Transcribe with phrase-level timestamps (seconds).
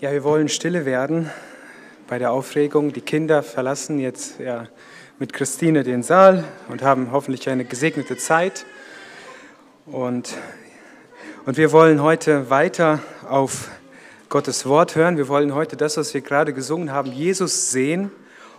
[0.00, 1.30] Ja, wir wollen stille werden
[2.08, 2.92] bei der Aufregung.
[2.92, 4.66] Die Kinder verlassen jetzt ja,
[5.20, 8.66] mit Christine den Saal und haben hoffentlich eine gesegnete Zeit.
[9.86, 10.34] Und,
[11.46, 13.68] und wir wollen heute weiter auf
[14.30, 15.16] Gottes Wort hören.
[15.16, 18.10] Wir wollen heute das, was wir gerade gesungen haben, Jesus sehen.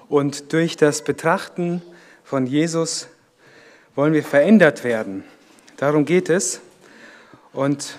[0.07, 1.81] Und durch das Betrachten
[2.23, 3.09] von Jesus
[3.93, 5.25] wollen wir verändert werden.
[5.75, 6.61] Darum geht es.
[7.51, 7.97] Und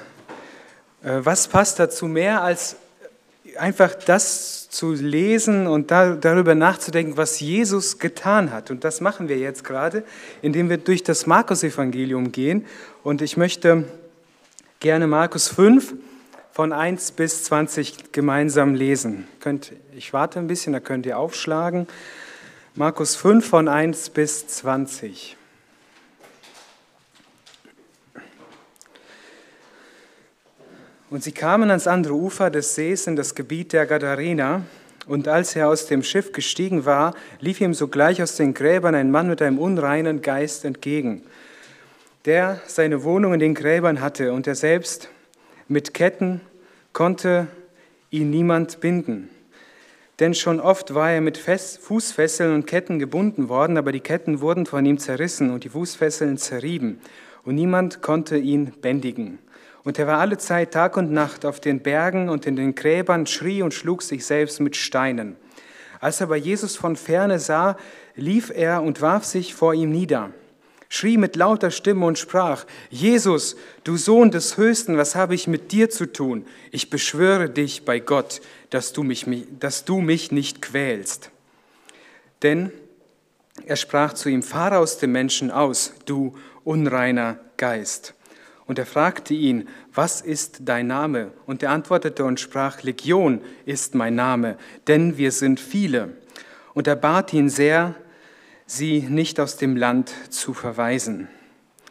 [1.05, 2.77] äh, was passt dazu mehr als
[3.59, 8.70] einfach das zu lesen und da, darüber nachzudenken, was Jesus getan hat.
[8.70, 10.05] Und das machen wir jetzt gerade,
[10.42, 12.66] indem wir durch das Markus-Evangelium gehen.
[13.02, 13.84] Und ich möchte
[14.80, 15.95] gerne Markus 5
[16.52, 19.27] von 1 bis 20 gemeinsam lesen.
[19.41, 21.87] Könnt, ich warte ein bisschen, da könnt ihr aufschlagen.
[22.74, 25.37] Markus 5 von 1 bis 20.
[31.09, 34.62] Und sie kamen ans andere Ufer des Sees in das Gebiet der Gadarena.
[35.07, 39.12] Und als er aus dem Schiff gestiegen war, lief ihm sogleich aus den Gräbern ein
[39.12, 41.23] Mann mit einem unreinen Geist entgegen,
[42.24, 45.09] der seine Wohnung in den Gräbern hatte, und er selbst
[45.68, 46.40] mit Ketten
[46.93, 47.46] konnte
[48.10, 49.30] ihn niemand binden.
[50.18, 54.66] Denn schon oft war er mit Fußfesseln und Ketten gebunden worden, aber die Ketten wurden
[54.66, 57.01] von ihm zerrissen und die Fußfesseln zerrieben,
[57.45, 59.38] und niemand konnte ihn bändigen.
[59.87, 63.24] Und er war alle Zeit Tag und Nacht auf den Bergen und in den Gräbern,
[63.24, 65.37] schrie und schlug sich selbst mit Steinen.
[66.00, 67.76] Als aber Jesus von ferne sah,
[68.16, 70.31] lief er und warf sich vor ihm nieder,
[70.88, 73.54] schrie mit lauter Stimme und sprach, Jesus,
[73.84, 76.47] du Sohn des Höchsten, was habe ich mit dir zu tun?
[76.72, 78.41] Ich beschwöre dich bei Gott,
[78.71, 79.25] dass du mich,
[79.60, 81.31] dass du mich nicht quälst.
[82.43, 82.72] Denn
[83.65, 86.34] er sprach zu ihm, fahre aus dem Menschen aus, du
[86.65, 88.16] unreiner Geist.
[88.66, 91.31] Und er fragte ihn, was ist dein Name?
[91.47, 96.10] Und er antwortete und sprach, Legion ist mein Name, denn wir sind viele.
[96.75, 97.94] Und er bat ihn sehr,
[98.66, 101.28] sie nicht aus dem Land zu verweisen.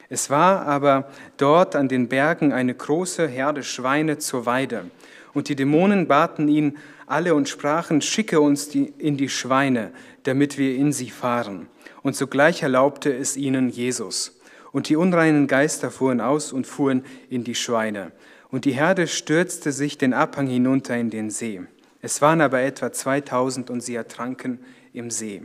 [0.09, 4.85] Es war aber dort an den Bergen eine große Herde Schweine zur Weide.
[5.33, 6.77] Und die Dämonen baten ihn
[7.07, 9.91] alle und sprachen, schicke uns die, in die Schweine,
[10.23, 11.67] damit wir in sie fahren.
[12.03, 14.34] Und sogleich erlaubte es ihnen Jesus.
[14.75, 18.11] Und die unreinen Geister fuhren aus und fuhren in die Schweine.
[18.49, 21.61] Und die Herde stürzte sich den Abhang hinunter in den See.
[22.01, 24.59] Es waren aber etwa 2000 und sie ertranken
[24.91, 25.43] im See.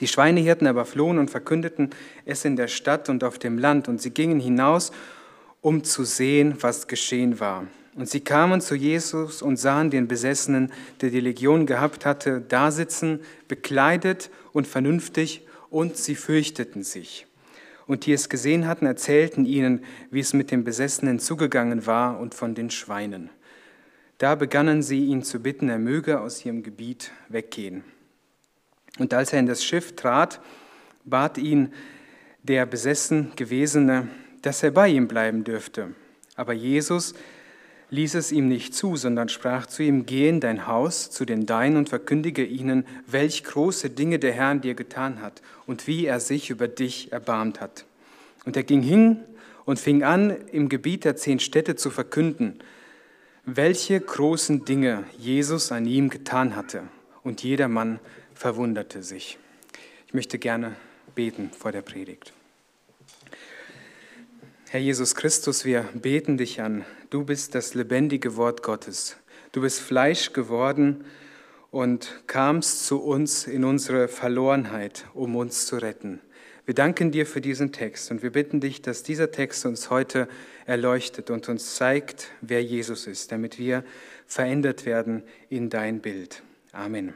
[0.00, 1.90] Die Schweinehirten aber flohen und verkündeten
[2.24, 4.92] es in der Stadt und auf dem Land, und sie gingen hinaus,
[5.60, 7.66] um zu sehen, was geschehen war.
[7.96, 10.72] Und sie kamen zu Jesus und sahen den Besessenen,
[11.02, 17.26] der die Legion gehabt hatte, dasitzen, bekleidet und vernünftig, und sie fürchteten sich
[17.86, 22.34] und die es gesehen hatten, erzählten ihnen, wie es mit dem Besessenen zugegangen war und
[22.34, 23.30] von den Schweinen.
[24.18, 27.84] Da begannen sie ihn zu bitten, er möge aus ihrem Gebiet weggehen.
[28.98, 30.40] Und als er in das Schiff trat,
[31.04, 31.72] bat ihn
[32.42, 34.08] der besessen Gewesene,
[34.42, 35.94] dass er bei ihm bleiben dürfte.
[36.34, 37.14] Aber Jesus
[37.90, 41.46] ließ es ihm nicht zu, sondern sprach zu ihm, geh in dein Haus zu den
[41.46, 46.06] Deinen und verkündige ihnen, welch große Dinge der Herr an dir getan hat und wie
[46.06, 47.84] er sich über dich erbarmt hat.
[48.44, 49.20] Und er ging hin
[49.64, 52.58] und fing an, im Gebiet der zehn Städte zu verkünden,
[53.44, 56.82] welche großen Dinge Jesus an ihm getan hatte.
[57.22, 57.98] Und jedermann
[58.34, 59.38] verwunderte sich.
[60.06, 60.76] Ich möchte gerne
[61.14, 62.32] beten vor der Predigt.
[64.68, 66.84] Herr Jesus Christus, wir beten dich an.
[67.08, 69.16] Du bist das lebendige Wort Gottes.
[69.52, 71.04] Du bist Fleisch geworden
[71.70, 76.20] und kamst zu uns in unsere Verlorenheit, um uns zu retten.
[76.64, 80.26] Wir danken dir für diesen Text und wir bitten dich, dass dieser Text uns heute
[80.64, 83.84] erleuchtet und uns zeigt, wer Jesus ist, damit wir
[84.26, 86.42] verändert werden in dein Bild.
[86.72, 87.14] Amen.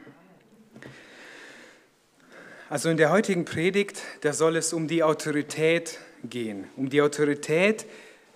[2.69, 7.85] Also in der heutigen Predigt, da soll es um die Autorität gehen, um die Autorität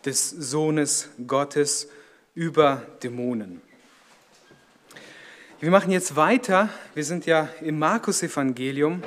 [0.05, 1.89] des Sohnes Gottes
[2.35, 3.61] über Dämonen.
[5.59, 6.69] Wir machen jetzt weiter.
[6.93, 9.02] Wir sind ja im Markus-Evangelium.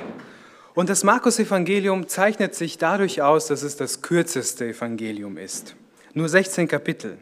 [0.73, 5.75] Und das Markus-Evangelium zeichnet sich dadurch aus, dass es das kürzeste Evangelium ist.
[6.13, 7.17] Nur 16 Kapitel.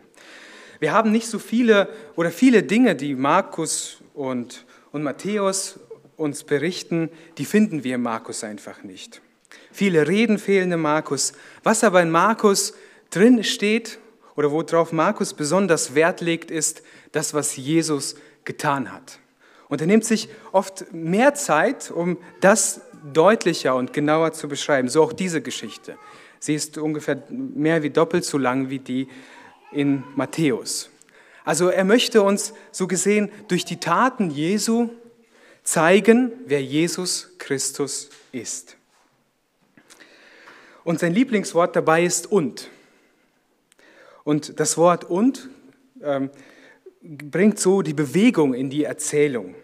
[0.79, 5.79] Wir haben nicht so viele oder viele Dinge, die Markus und, und Matthäus
[6.15, 9.21] uns berichten, die finden wir im Markus einfach nicht.
[9.71, 11.33] Viele Reden fehlen im Markus.
[11.63, 12.73] Was aber in Markus
[13.09, 13.99] drin steht
[14.35, 18.15] oder worauf Markus besonders Wert legt, ist das, was Jesus
[18.45, 19.19] getan hat.
[19.69, 22.81] Und er nimmt sich oft mehr Zeit, um das
[23.13, 24.89] deutlicher und genauer zu beschreiben.
[24.89, 25.97] So auch diese Geschichte.
[26.39, 29.07] Sie ist ungefähr mehr wie doppelt so lang wie die
[29.71, 30.89] in Matthäus.
[31.43, 34.89] Also er möchte uns so gesehen durch die Taten Jesu
[35.63, 38.77] zeigen, wer Jesus Christus ist.
[40.83, 42.69] Und sein Lieblingswort dabei ist und.
[44.27, 45.49] Und das Wort und
[46.03, 46.29] ähm,
[47.01, 49.55] bringt so die Bewegung in die Erzählung.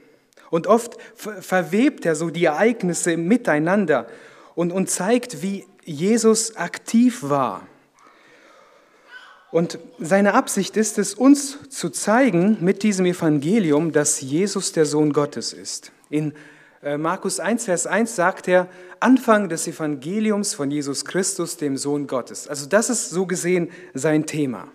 [0.52, 4.08] Und oft verwebt er so die Ereignisse miteinander
[4.56, 7.68] und, und zeigt, wie Jesus aktiv war.
[9.52, 15.12] Und seine Absicht ist es, uns zu zeigen mit diesem Evangelium, dass Jesus der Sohn
[15.12, 15.92] Gottes ist.
[16.10, 16.34] In
[16.98, 18.68] Markus 1, Vers 1 sagt er,
[19.00, 22.48] Anfang des Evangeliums von Jesus Christus, dem Sohn Gottes.
[22.48, 24.68] Also das ist so gesehen sein Thema.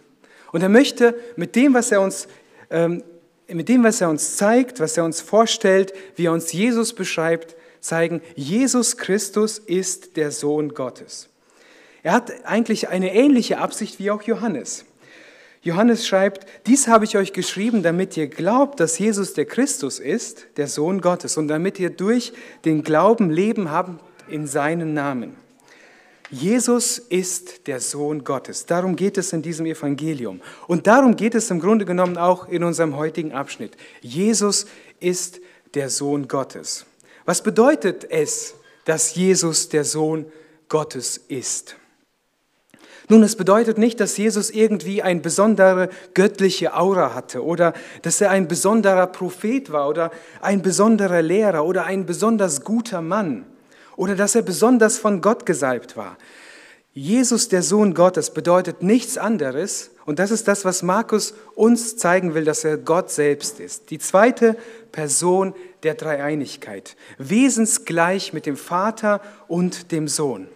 [0.53, 2.27] Und er möchte mit dem, was er uns,
[2.71, 3.03] ähm,
[3.47, 7.57] mit dem, was er uns zeigt, was er uns vorstellt, wie er uns Jesus beschreibt,
[7.81, 11.29] zeigen, Jesus Christus ist der Sohn Gottes.
[12.03, 14.85] Er hat eigentlich eine ähnliche Absicht wie auch Johannes.
[15.63, 20.47] Johannes schreibt, dies habe ich euch geschrieben, damit ihr glaubt, dass Jesus der Christus ist,
[20.57, 22.33] der Sohn Gottes, und damit ihr durch
[22.65, 25.37] den Glauben Leben habt in seinen Namen.
[26.31, 28.67] Jesus ist der Sohn Gottes.
[28.67, 30.43] Darum geht es in diesem Evangelium.
[30.67, 33.77] Und darum geht es im Grunde genommen auch in unserem heutigen Abschnitt.
[34.03, 34.67] Jesus
[35.01, 35.41] ist
[35.75, 36.85] der Sohn Gottes.
[37.25, 38.55] Was bedeutet es,
[38.85, 40.27] dass Jesus der Sohn
[40.69, 41.77] Gottes ist?
[43.11, 47.73] Nun, es bedeutet nicht, dass Jesus irgendwie eine besondere göttliche Aura hatte oder
[48.03, 50.11] dass er ein besonderer Prophet war oder
[50.43, 53.47] ein besonderer Lehrer oder ein besonders guter Mann
[53.97, 56.19] oder dass er besonders von Gott gesalbt war.
[56.93, 62.35] Jesus, der Sohn Gottes, bedeutet nichts anderes und das ist das, was Markus uns zeigen
[62.35, 63.91] will, dass er Gott selbst ist.
[63.91, 64.57] Die zweite
[64.93, 70.49] Person der Dreieinigkeit, wesensgleich mit dem Vater und dem Sohn.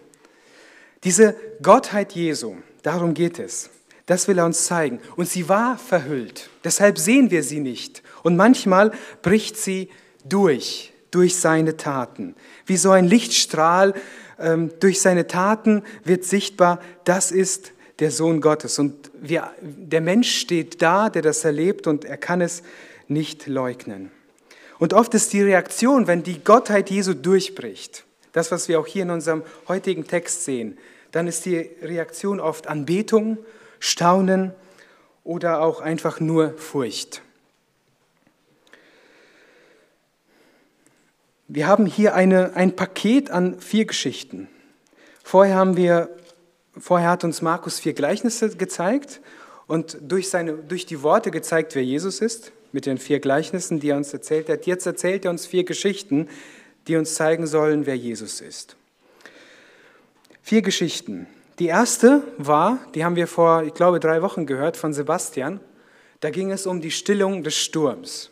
[1.03, 3.69] Diese Gottheit Jesu, darum geht es.
[4.05, 4.99] Das will er uns zeigen.
[5.15, 6.49] Und sie war verhüllt.
[6.63, 8.03] Deshalb sehen wir sie nicht.
[8.21, 8.91] Und manchmal
[9.21, 9.89] bricht sie
[10.25, 12.35] durch, durch seine Taten.
[12.65, 13.93] Wie so ein Lichtstrahl
[14.39, 18.79] ähm, durch seine Taten wird sichtbar, das ist der Sohn Gottes.
[18.79, 22.63] Und wir, der Mensch steht da, der das erlebt, und er kann es
[23.07, 24.11] nicht leugnen.
[24.79, 29.03] Und oft ist die Reaktion, wenn die Gottheit Jesu durchbricht, das, was wir auch hier
[29.03, 30.77] in unserem heutigen Text sehen,
[31.13, 33.37] dann ist die Reaktion oft Anbetung,
[33.79, 34.51] Staunen
[35.23, 37.21] oder auch einfach nur Furcht.
[41.47, 44.49] Wir haben hier eine, ein Paket an vier Geschichten.
[45.23, 46.09] Vorher, haben wir,
[46.75, 49.21] vorher hat uns Markus vier Gleichnisse gezeigt
[49.67, 53.89] und durch, seine, durch die Worte gezeigt, wer Jesus ist, mit den vier Gleichnissen, die
[53.89, 54.65] er uns erzählt hat.
[54.65, 56.27] Jetzt erzählt er uns vier Geschichten,
[56.87, 58.77] die uns zeigen sollen, wer Jesus ist.
[60.45, 61.25] Vier Geschichten.
[61.57, 65.61] Die erste war, die haben wir vor, ich glaube, drei Wochen gehört von Sebastian.
[66.19, 68.29] Da ging es um die Stillung des Sturms.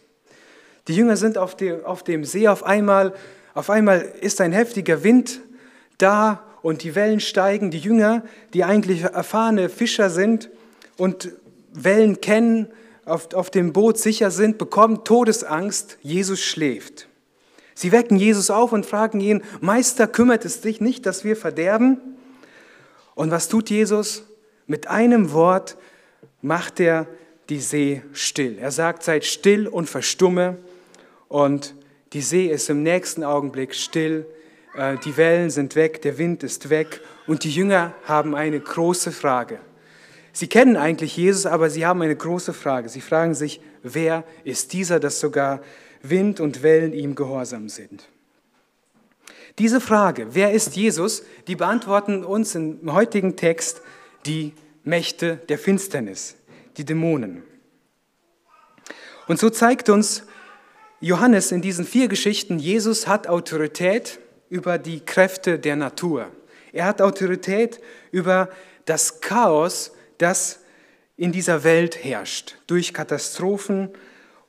[0.90, 3.13] Die Jünger sind auf, dem, auf dem See, auf einmal,
[3.54, 5.40] auf einmal ist ein heftiger Wind
[6.00, 7.72] da und die Wellen steigen.
[7.72, 8.24] Die Jünger,
[8.54, 10.50] die eigentlich erfahrene Fischer sind
[10.98, 11.31] und
[11.72, 12.68] Wellen kennen,
[13.06, 17.08] auf, auf dem Boot sicher sind, bekommen Todesangst, Jesus schläft.
[17.81, 22.00] Sie wecken Jesus auf und fragen ihn, Meister, kümmert es dich nicht, dass wir verderben?
[23.16, 24.24] Und was tut Jesus?
[24.68, 25.78] Mit einem Wort
[26.44, 27.07] macht er
[27.50, 28.60] die See still.
[28.60, 30.58] Er sagt, seid still und verstumme.
[31.27, 31.74] Und
[32.13, 34.27] die See ist im nächsten Augenblick still.
[34.75, 37.01] Äh, die Wellen sind weg, der Wind ist weg.
[37.25, 39.58] Und die Jünger haben eine große Frage.
[40.34, 42.89] Sie kennen eigentlich Jesus, aber sie haben eine große Frage.
[42.89, 45.62] Sie fragen sich, wer ist dieser, dass sogar
[46.03, 48.08] Wind und Wellen ihm gehorsam sind.
[49.60, 53.81] Diese Frage, wer ist Jesus, die beantworten uns im heutigen Text
[54.25, 54.53] die
[54.84, 56.36] Mächte der Finsternis,
[56.77, 57.43] die Dämonen.
[59.27, 60.24] Und so zeigt uns
[61.00, 66.31] Johannes in diesen vier Geschichten, Jesus hat Autorität über die Kräfte der Natur.
[66.74, 67.79] Er hat Autorität
[68.12, 68.50] über
[68.86, 70.60] das Chaos, das
[71.17, 73.89] in dieser Welt herrscht, durch Katastrophen,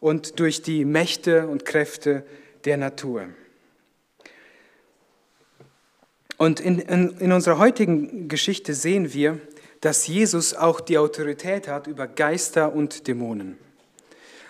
[0.02, 2.26] und durch die Mächte und Kräfte
[2.64, 3.28] der Natur.
[6.36, 9.38] Und in, in, in unserer heutigen Geschichte sehen wir,
[9.80, 13.58] dass Jesus auch die Autorität hat über Geister und Dämonen.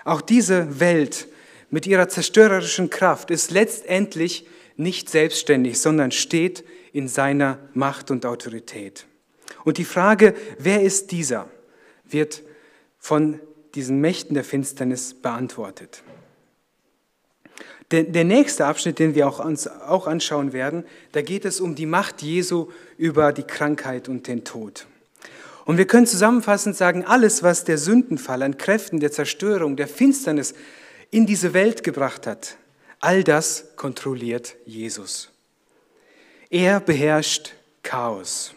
[0.05, 1.29] Auch diese Welt
[1.69, 9.07] mit ihrer zerstörerischen Kraft ist letztendlich nicht selbstständig, sondern steht in seiner Macht und Autorität.
[9.65, 11.51] Und die Frage, wer ist dieser,
[12.05, 12.43] wird
[12.99, 13.39] von
[13.75, 16.03] diesen Mächten der Finsternis beantwortet.
[17.91, 21.75] Der, der nächste Abschnitt, den wir auch, uns auch anschauen werden, da geht es um
[21.75, 24.87] die Macht Jesu über die Krankheit und den Tod.
[25.65, 30.55] Und wir können zusammenfassend sagen, alles, was der Sündenfall an Kräften der Zerstörung, der Finsternis
[31.11, 32.57] in diese Welt gebracht hat,
[32.99, 35.31] all das kontrolliert Jesus.
[36.51, 37.53] Er beherrscht
[37.83, 38.55] Chaos.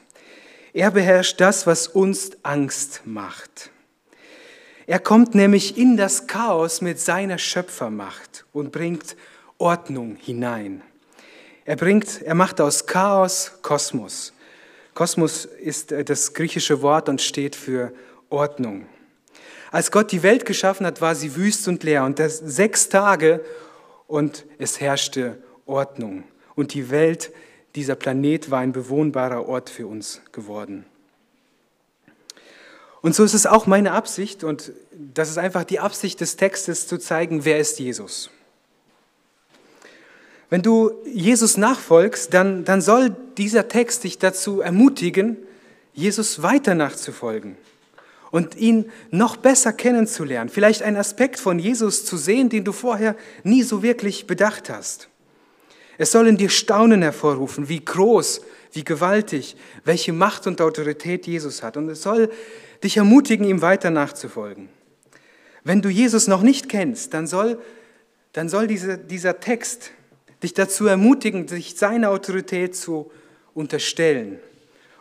[0.73, 3.71] Er beherrscht das, was uns Angst macht.
[4.87, 9.15] Er kommt nämlich in das Chaos mit seiner Schöpfermacht und bringt
[9.57, 10.83] Ordnung hinein.
[11.65, 14.33] Er bringt, er macht aus Chaos Kosmos.
[14.93, 17.93] Kosmos ist äh, das griechische Wort und steht für
[18.29, 18.85] Ordnung.
[19.71, 23.43] Als Gott die Welt geschaffen hat, war sie wüst und leer und das sechs Tage
[24.07, 26.23] und es herrschte Ordnung.
[26.53, 27.33] Und die Welt,
[27.73, 30.85] dieser Planet war ein bewohnbarer Ort für uns geworden.
[33.05, 34.71] Und so ist es auch meine Absicht, und
[35.13, 38.31] das ist einfach die Absicht des Textes, zu zeigen, wer ist Jesus.
[40.49, 45.37] Wenn du Jesus nachfolgst, dann, dann soll dieser Text dich dazu ermutigen,
[45.93, 47.57] Jesus weiter nachzufolgen
[48.31, 50.49] und ihn noch besser kennenzulernen.
[50.49, 55.09] Vielleicht einen Aspekt von Jesus zu sehen, den du vorher nie so wirklich bedacht hast.
[55.99, 58.41] Es soll in dir Staunen hervorrufen, wie groß,
[58.73, 61.77] wie gewaltig, welche Macht und Autorität Jesus hat.
[61.77, 62.31] Und es soll
[62.83, 64.69] dich ermutigen, ihm weiter nachzufolgen.
[65.63, 67.59] Wenn du Jesus noch nicht kennst, dann soll,
[68.33, 69.91] dann soll diese, dieser Text
[70.43, 73.11] dich dazu ermutigen, sich seiner Autorität zu
[73.55, 74.39] unterstellen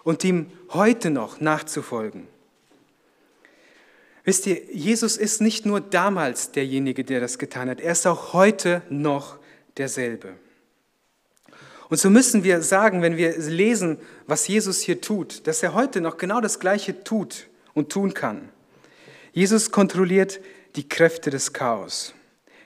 [0.04, 2.26] und ihm heute noch nachzufolgen.
[4.24, 8.32] Wisst ihr, Jesus ist nicht nur damals derjenige, der das getan hat, er ist auch
[8.32, 9.38] heute noch
[9.76, 10.32] derselbe.
[11.90, 16.00] Und so müssen wir sagen, wenn wir lesen, was Jesus hier tut, dass er heute
[16.00, 18.48] noch genau das Gleiche tut und tun kann.
[19.32, 20.40] Jesus kontrolliert
[20.76, 22.14] die Kräfte des Chaos.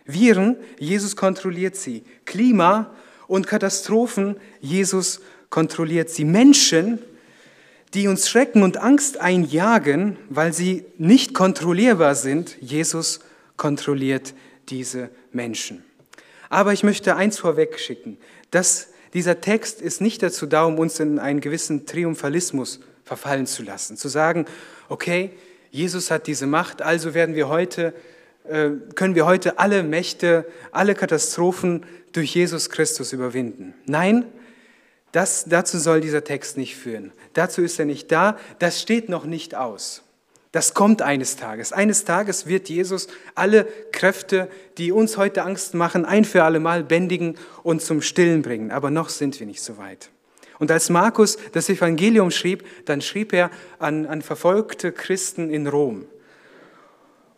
[0.04, 2.04] Viren, Jesus kontrolliert sie.
[2.24, 2.94] Klima
[3.26, 6.24] und Katastrophen, Jesus kontrolliert sie.
[6.24, 6.98] Menschen,
[7.94, 12.56] die uns Schrecken und Angst einjagen, weil sie nicht kontrollierbar sind.
[12.60, 13.20] Jesus
[13.56, 14.34] kontrolliert
[14.68, 15.84] diese Menschen.
[16.50, 18.18] Aber ich möchte eins vorweg schicken,
[18.50, 23.62] dass dieser Text ist nicht dazu da, um uns in einen gewissen Triumphalismus verfallen zu
[23.62, 23.96] lassen.
[23.96, 24.46] Zu sagen,
[24.88, 25.30] okay,
[25.70, 27.94] Jesus hat diese Macht, also werden wir heute,
[28.48, 33.74] äh, können wir heute alle Mächte, alle Katastrophen durch Jesus Christus überwinden.
[33.86, 34.24] Nein,
[35.12, 37.12] das, dazu soll dieser Text nicht führen.
[37.32, 38.38] Dazu ist er nicht da.
[38.58, 40.02] Das steht noch nicht aus.
[40.52, 41.72] Das kommt eines Tages.
[41.72, 46.84] Eines Tages wird Jesus alle Kräfte, die uns heute Angst machen, ein für alle Mal
[46.84, 48.70] bändigen und zum Stillen bringen.
[48.70, 50.10] Aber noch sind wir nicht so weit.
[50.58, 56.06] Und als Markus das Evangelium schrieb, dann schrieb er an, an verfolgte Christen in Rom.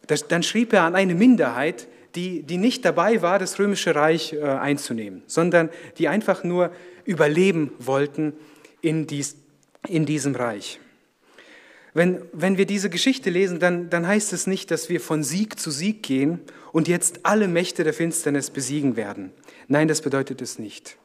[0.06, 4.32] Das, dann schrieb er an eine Minderheit, die, die nicht dabei war, das römische Reich
[4.32, 6.72] äh, einzunehmen, sondern die einfach nur
[7.04, 8.32] überleben wollten
[8.80, 9.36] in, dies,
[9.86, 10.80] in diesem Reich.
[11.92, 15.58] Wenn, wenn wir diese Geschichte lesen, dann, dann heißt es nicht, dass wir von Sieg
[15.58, 16.40] zu Sieg gehen
[16.72, 19.32] und jetzt alle Mächte der Finsternis besiegen werden.
[19.66, 20.96] Nein, das bedeutet es nicht.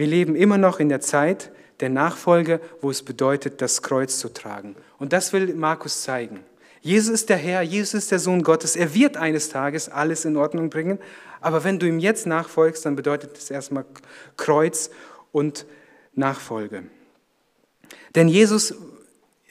[0.00, 4.32] Wir leben immer noch in der Zeit der Nachfolge, wo es bedeutet, das Kreuz zu
[4.32, 4.74] tragen.
[4.98, 6.40] Und das will Markus zeigen.
[6.80, 8.76] Jesus ist der Herr, Jesus ist der Sohn Gottes.
[8.76, 10.98] Er wird eines Tages alles in Ordnung bringen.
[11.42, 13.84] Aber wenn du ihm jetzt nachfolgst, dann bedeutet es erstmal
[14.38, 14.88] Kreuz
[15.32, 15.66] und
[16.14, 16.84] Nachfolge.
[18.14, 18.74] Denn Jesus,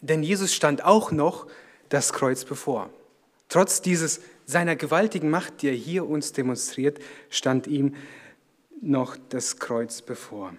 [0.01, 1.45] denn Jesus stand auch noch
[1.89, 2.89] das Kreuz bevor.
[3.49, 6.97] Trotz dieses seiner gewaltigen Macht, die er hier uns demonstriert,
[7.29, 7.93] stand ihm
[8.81, 10.53] noch das Kreuz bevor.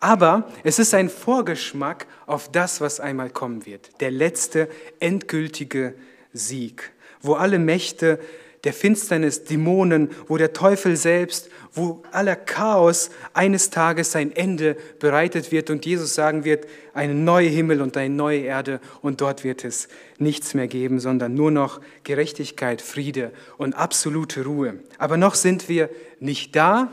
[0.00, 4.00] Aber es ist ein Vorgeschmack auf das, was einmal kommen wird.
[4.00, 4.68] Der letzte,
[5.00, 5.94] endgültige
[6.32, 6.92] Sieg,
[7.22, 8.20] wo alle Mächte
[8.64, 15.52] der Finsternis, Dämonen, wo der Teufel selbst, wo aller Chaos eines Tages sein Ende bereitet
[15.52, 19.64] wird und Jesus sagen wird, einen neuen Himmel und eine neue Erde und dort wird
[19.64, 24.80] es nichts mehr geben, sondern nur noch Gerechtigkeit, Friede und absolute Ruhe.
[24.98, 26.90] Aber noch sind wir nicht da,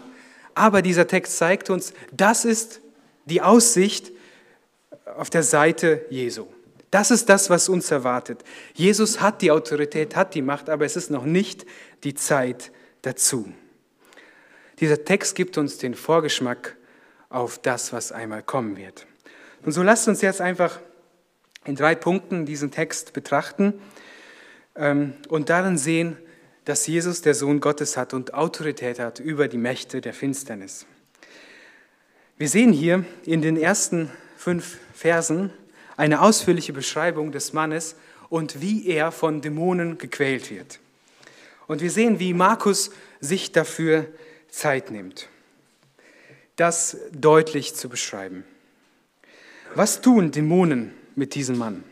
[0.55, 2.81] aber dieser Text zeigt uns, das ist
[3.25, 4.12] die Aussicht
[5.17, 6.48] auf der Seite Jesu.
[6.91, 8.43] Das ist das, was uns erwartet.
[8.74, 11.65] Jesus hat die Autorität, hat die Macht, aber es ist noch nicht
[12.03, 13.51] die Zeit dazu.
[14.79, 16.75] Dieser Text gibt uns den Vorgeschmack
[17.29, 19.07] auf das, was einmal kommen wird.
[19.63, 20.79] Und so lasst uns jetzt einfach
[21.65, 23.81] in drei Punkten diesen Text betrachten
[24.75, 26.17] ähm, und darin sehen,
[26.65, 30.86] dass Jesus der Sohn Gottes hat und Autorität hat über die Mächte der Finsternis.
[32.38, 35.51] Wir sehen hier in den ersten fünf Versen,
[35.98, 37.96] eine ausführliche Beschreibung des Mannes
[38.29, 40.79] und wie er von Dämonen gequält wird.
[41.67, 44.08] Und wir sehen, wie Markus sich dafür
[44.50, 45.29] Zeit nimmt,
[46.55, 48.43] das deutlich zu beschreiben.
[49.75, 51.84] Was tun Dämonen mit diesem Mann?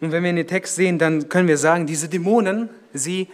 [0.00, 3.28] Und wenn wir in den Text sehen, dann können wir sagen, diese Dämonen, sie,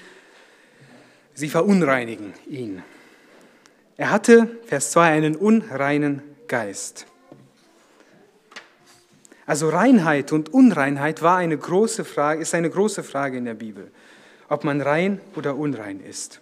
[1.35, 2.83] sie verunreinigen ihn.
[3.97, 7.07] Er hatte, Vers 2, einen unreinen Geist.
[9.45, 13.91] Also Reinheit und Unreinheit war eine große Frage, ist eine große Frage in der Bibel,
[14.49, 16.41] ob man rein oder unrein ist.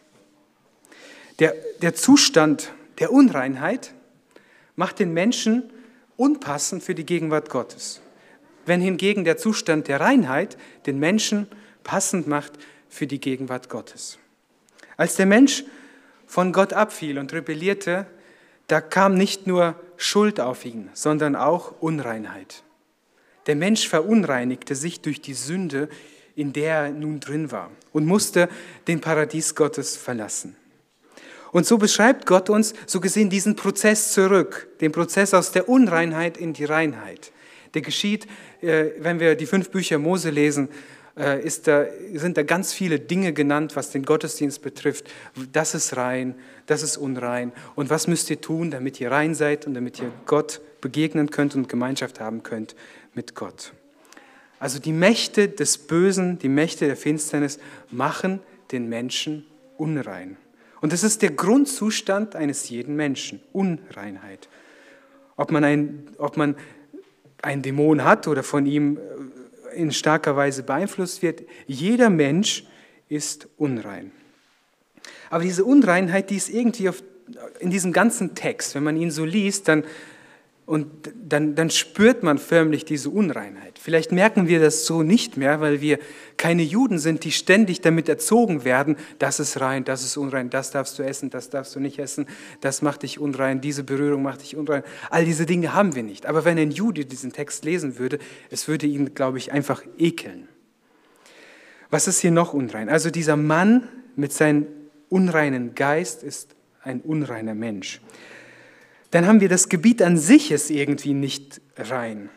[1.38, 3.92] Der, der Zustand der Unreinheit
[4.74, 5.70] macht den Menschen
[6.16, 8.00] unpassend für die Gegenwart Gottes,
[8.64, 11.46] wenn hingegen der Zustand der Reinheit den Menschen
[11.84, 12.54] passend macht
[12.96, 14.18] für die Gegenwart Gottes.
[14.96, 15.64] Als der Mensch
[16.26, 18.06] von Gott abfiel und rebellierte,
[18.66, 22.62] da kam nicht nur Schuld auf ihn, sondern auch Unreinheit.
[23.46, 25.88] Der Mensch verunreinigte sich durch die Sünde,
[26.34, 28.48] in der er nun drin war und musste
[28.88, 30.56] den Paradies Gottes verlassen.
[31.52, 36.36] Und so beschreibt Gott uns so gesehen diesen Prozess zurück, den Prozess aus der Unreinheit
[36.36, 37.30] in die Reinheit.
[37.74, 38.26] Der geschieht,
[38.60, 40.68] äh, wenn wir die fünf Bücher Mose lesen,
[41.16, 45.10] da, sind da ganz viele Dinge genannt, was den Gottesdienst betrifft.
[45.52, 46.34] Das ist rein,
[46.66, 47.52] das ist unrein.
[47.74, 51.54] Und was müsst ihr tun, damit ihr rein seid und damit ihr Gott begegnen könnt
[51.54, 52.76] und Gemeinschaft haben könnt
[53.14, 53.72] mit Gott.
[54.58, 57.58] Also die Mächte des Bösen, die Mächte der Finsternis
[57.90, 58.40] machen
[58.72, 59.46] den Menschen
[59.78, 60.36] unrein.
[60.80, 64.48] Und das ist der Grundzustand eines jeden Menschen, Unreinheit.
[65.36, 66.56] Ob man ein, ob man
[67.42, 69.00] einen Dämon hat oder von ihm äh,
[69.76, 72.64] in starker Weise beeinflusst wird, jeder Mensch
[73.08, 74.10] ist unrein.
[75.30, 77.02] Aber diese Unreinheit, die ist irgendwie auf,
[77.60, 79.84] in diesem ganzen Text, wenn man ihn so liest, dann
[80.66, 83.78] und dann, dann spürt man förmlich diese Unreinheit.
[83.78, 86.00] Vielleicht merken wir das so nicht mehr, weil wir
[86.36, 90.72] keine Juden sind, die ständig damit erzogen werden, das ist rein, das ist unrein, das
[90.72, 92.26] darfst du essen, das darfst du nicht essen,
[92.60, 94.82] das macht dich unrein, diese Berührung macht dich unrein.
[95.08, 96.26] All diese Dinge haben wir nicht.
[96.26, 98.18] Aber wenn ein Jude diesen Text lesen würde,
[98.50, 100.48] es würde ihn, glaube ich, einfach ekeln.
[101.90, 102.88] Was ist hier noch unrein?
[102.88, 104.66] Also dieser Mann mit seinem
[105.08, 108.00] unreinen Geist ist ein unreiner Mensch
[109.10, 112.30] dann haben wir das Gebiet an sich ist irgendwie nicht rein.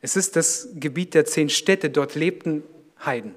[0.00, 2.62] Es ist das Gebiet der zehn Städte, dort lebten
[3.04, 3.34] Heiden.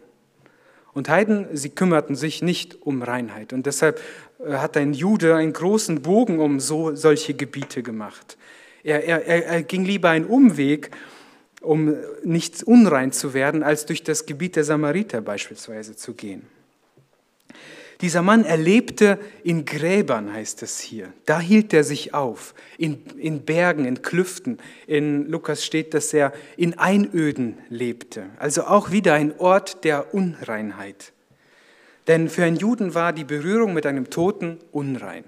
[0.94, 3.54] Und Heiden, sie kümmerten sich nicht um Reinheit.
[3.54, 4.02] Und deshalb
[4.46, 8.38] äh, hat ein Jude einen großen Bogen um so, solche Gebiete gemacht.
[8.84, 10.92] Er, er, er ging lieber einen Umweg,
[11.62, 16.44] um nicht unrein zu werden, als durch das Gebiet der Samariter beispielsweise zu gehen.
[18.02, 21.12] Dieser Mann erlebte in Gräbern, heißt es hier.
[21.26, 24.58] Da hielt er sich auf, in, in Bergen, in Klüften.
[24.88, 28.28] In Lukas steht, dass er in Einöden lebte.
[28.38, 31.12] Also auch wieder ein Ort der Unreinheit.
[32.08, 35.26] Denn für einen Juden war die Berührung mit einem Toten unrein.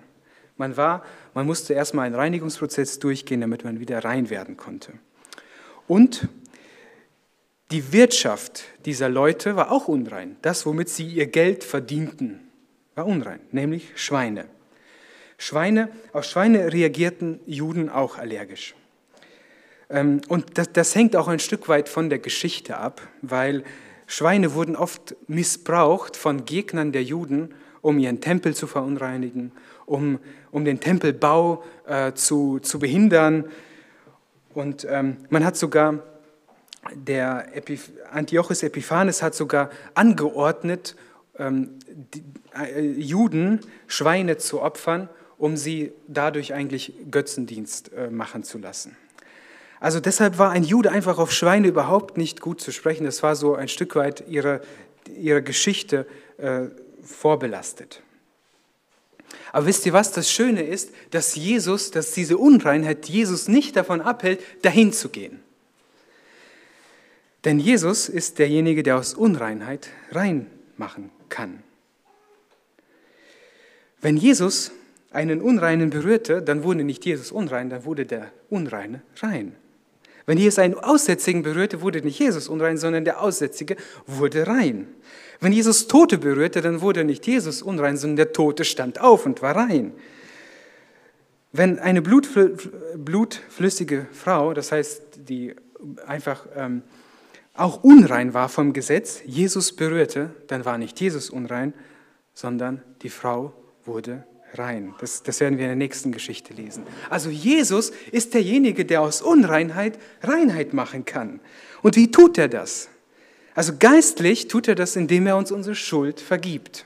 [0.56, 1.04] Man, war,
[1.34, 4.94] man musste erstmal einen Reinigungsprozess durchgehen, damit man wieder rein werden konnte.
[5.90, 6.30] Und
[7.72, 10.38] die Wirtschaft dieser Leute war auch unrein.
[10.42, 12.40] Das, womit sie ihr Geld verdienten
[12.96, 14.46] war unrein, nämlich Schweine.
[15.38, 18.76] Schweine, auf Schweine reagierten Juden auch allergisch.
[19.90, 23.64] Ähm, und das, das hängt auch ein Stück weit von der Geschichte ab, weil
[24.08, 29.52] Schweine wurden oft missbraucht von Gegnern der Juden, um ihren Tempel zu verunreinigen,
[29.86, 30.20] um,
[30.52, 33.46] um den Tempelbau äh, zu, zu behindern.
[34.54, 36.00] Und ähm, man hat sogar,
[36.94, 40.96] der Epiph Antiochus Epiphanes hat sogar angeordnet,
[41.38, 41.80] ähm,
[42.14, 48.96] die, äh, Juden Schweine zu opfern, um sie dadurch eigentlich Götzendienst äh, machen zu lassen.
[49.80, 53.06] Also deshalb war ein Jude einfach auf Schweine überhaupt nicht gut zu sprechen.
[53.06, 54.62] Das war so ein Stück weit ihre,
[55.18, 56.06] ihre Geschichte
[56.38, 56.66] äh,
[57.02, 58.04] vorbelastet.
[59.52, 60.12] Aber wisst ihr was?
[60.12, 65.40] Das Schöne ist, dass Jesus, dass diese Unreinheit Jesus nicht davon abhält, dahin zu gehen.
[67.46, 70.46] Denn Jesus ist derjenige, der aus Unreinheit rein
[70.78, 71.64] machen kann.
[74.02, 74.72] Wenn Jesus
[75.12, 79.56] einen Unreinen berührte, dann wurde nicht Jesus unrein, dann wurde der Unreine rein.
[80.26, 84.88] Wenn Jesus einen Aussätzigen berührte, wurde nicht Jesus unrein, sondern der Aussätzige wurde rein.
[85.40, 89.42] Wenn Jesus Tote berührte, dann wurde nicht Jesus unrein, sondern der Tote stand auf und
[89.42, 89.94] war rein.
[91.52, 95.56] Wenn eine blutflüssige Frau, das heißt, die
[96.06, 96.84] einfach ähm,
[97.54, 101.74] auch unrein war vom Gesetz, Jesus berührte, dann war nicht Jesus unrein,
[102.34, 103.54] sondern die Frau
[103.86, 104.94] wurde rein.
[105.00, 106.84] Das, das werden wir in der nächsten Geschichte lesen.
[107.10, 111.40] Also Jesus ist derjenige, der aus Unreinheit Reinheit machen kann.
[111.82, 112.90] Und wie tut er das?
[113.54, 116.86] Also geistlich tut er das, indem er uns unsere Schuld vergibt.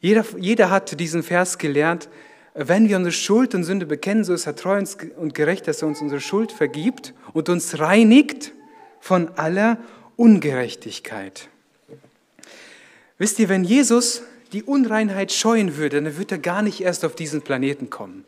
[0.00, 2.08] Jeder, jeder hat diesen Vers gelernt,
[2.54, 4.82] wenn wir unsere Schuld und Sünde bekennen, so ist er treu
[5.16, 8.52] und gerecht, dass er uns unsere Schuld vergibt und uns reinigt
[9.00, 9.78] von aller
[10.16, 11.48] Ungerechtigkeit.
[13.18, 17.14] Wisst ihr, wenn Jesus die Unreinheit scheuen würde, dann würde er gar nicht erst auf
[17.14, 18.24] diesen Planeten kommen.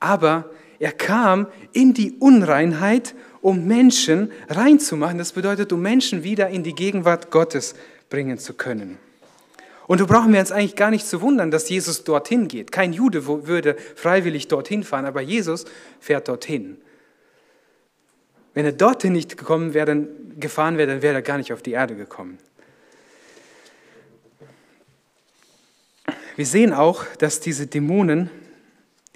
[0.00, 5.18] Aber er kam in die Unreinheit, um Menschen reinzumachen.
[5.18, 7.74] Das bedeutet, um Menschen wieder in die Gegenwart Gottes
[8.08, 8.98] bringen zu können.
[9.86, 12.72] Und da brauchen wir uns eigentlich gar nicht zu wundern, dass Jesus dorthin geht.
[12.72, 15.64] Kein Jude würde freiwillig dorthin fahren, aber Jesus
[16.00, 16.78] fährt dorthin.
[18.56, 20.08] Wenn er dorthin nicht gekommen wäre, dann
[20.40, 22.38] gefahren wäre, dann wäre er gar nicht auf die Erde gekommen.
[26.36, 28.30] Wir sehen auch, dass diese Dämonen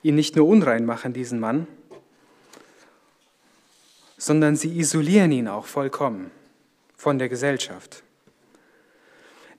[0.03, 1.67] ihn nicht nur unrein machen, diesen Mann,
[4.19, 6.31] sondern sie isolieren ihn auch vollkommen
[6.99, 8.03] von der Gesellschaft.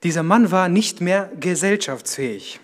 [0.04, 2.60] Dieser Mann war nicht mehr gesellschaftsfähig.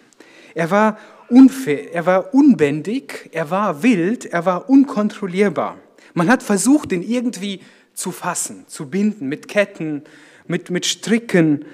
[0.55, 5.79] Er war unfair, er war unbändig, er war wild, er war unkontrollierbar.
[6.15, 7.61] Man hat versucht, ihn irgendwie
[7.95, 10.05] zu fassen, zu binden mit Ketten,
[10.47, 11.65] mit, mit Stricken,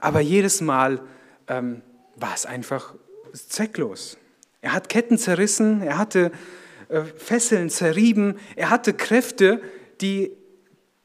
[0.00, 1.00] aber jedes Mal
[1.48, 1.82] ähm,
[2.16, 2.94] war es einfach
[3.32, 4.16] zwecklos.
[4.60, 6.32] Er hat Ketten zerrissen, er hatte
[6.88, 9.60] äh, Fesseln zerrieben, er hatte Kräfte,
[10.00, 10.32] die,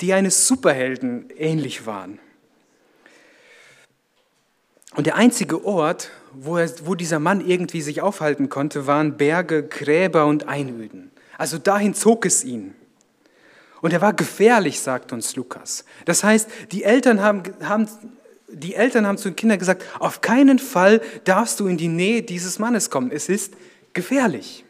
[0.01, 2.19] die eines Superhelden ähnlich waren.
[4.95, 9.63] Und der einzige Ort, wo, er, wo dieser Mann irgendwie sich aufhalten konnte, waren Berge,
[9.63, 11.11] Gräber und Einöden.
[11.37, 12.75] Also dahin zog es ihn.
[13.81, 15.85] Und er war gefährlich, sagt uns Lukas.
[16.05, 17.87] Das heißt, die Eltern haben, haben,
[18.47, 22.23] die Eltern haben zu den Kindern gesagt, auf keinen Fall darfst du in die Nähe
[22.23, 23.11] dieses Mannes kommen.
[23.11, 23.53] Es ist
[23.93, 24.65] gefährlich.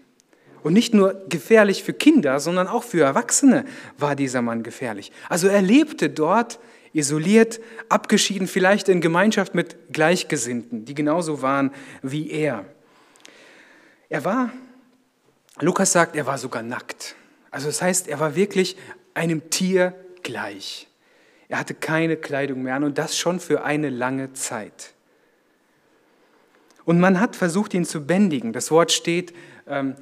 [0.61, 3.65] Und nicht nur gefährlich für Kinder, sondern auch für Erwachsene
[3.97, 5.11] war dieser Mann gefährlich.
[5.29, 6.59] Also er lebte dort
[6.93, 12.65] isoliert, abgeschieden, vielleicht in Gemeinschaft mit Gleichgesinnten, die genauso waren wie er.
[14.09, 14.51] Er war,
[15.59, 17.15] Lukas sagt, er war sogar nackt.
[17.51, 18.75] Also das heißt, er war wirklich
[19.13, 19.93] einem Tier
[20.23, 20.87] gleich.
[21.47, 24.93] Er hatte keine Kleidung mehr an und das schon für eine lange Zeit.
[26.85, 28.53] Und man hat versucht, ihn zu bändigen.
[28.53, 29.33] Das Wort steht,
[29.67, 29.95] ähm,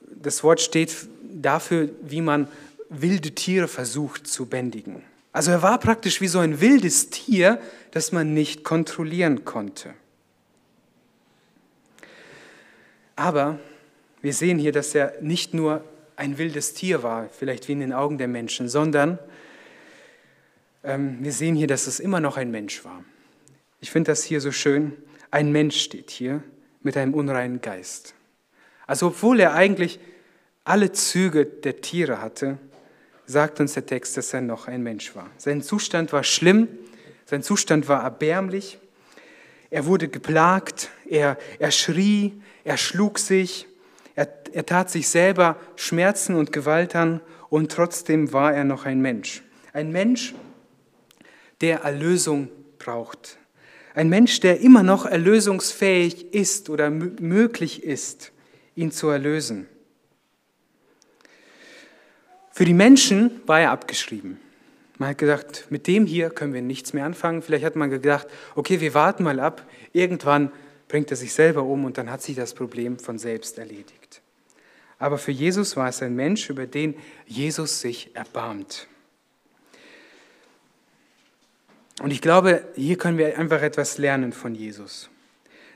[0.00, 2.48] das Wort steht dafür, wie man
[2.88, 5.02] wilde Tiere versucht zu bändigen.
[5.32, 7.60] Also er war praktisch wie so ein wildes Tier,
[7.90, 9.94] das man nicht kontrollieren konnte.
[13.16, 13.58] Aber
[14.22, 15.84] wir sehen hier, dass er nicht nur
[16.16, 19.18] ein wildes Tier war, vielleicht wie in den Augen der Menschen, sondern
[20.82, 23.04] ähm, wir sehen hier, dass es immer noch ein Mensch war.
[23.80, 24.96] Ich finde das hier so schön.
[25.30, 26.42] Ein Mensch steht hier
[26.82, 28.14] mit einem unreinen Geist.
[28.86, 29.98] Also obwohl er eigentlich
[30.64, 32.58] alle Züge der Tiere hatte,
[33.26, 35.30] sagt uns der Text, dass er noch ein Mensch war.
[35.36, 36.68] Sein Zustand war schlimm,
[37.24, 38.78] sein Zustand war erbärmlich.
[39.70, 43.66] Er wurde geplagt, er, er schrie, er schlug sich,
[44.54, 49.42] er, tat sich selber Schmerzen und Gewalt an und trotzdem war er noch ein Mensch.
[49.72, 50.34] Ein Mensch,
[51.60, 53.38] der Erlösung braucht.
[53.94, 58.32] Ein Mensch, der immer noch erlösungsfähig ist oder möglich ist,
[58.74, 59.66] ihn zu erlösen.
[62.50, 64.38] Für die Menschen war er abgeschrieben.
[64.98, 67.42] Man hat gesagt, mit dem hier können wir nichts mehr anfangen.
[67.42, 69.66] Vielleicht hat man gedacht, okay, wir warten mal ab.
[69.92, 70.52] Irgendwann
[70.86, 74.22] bringt er sich selber um und dann hat sich das Problem von selbst erledigt.
[75.04, 76.94] Aber für Jesus war es ein Mensch, über den
[77.26, 78.88] Jesus sich erbarmt.
[82.00, 85.10] Und ich glaube, hier können wir einfach etwas lernen von Jesus.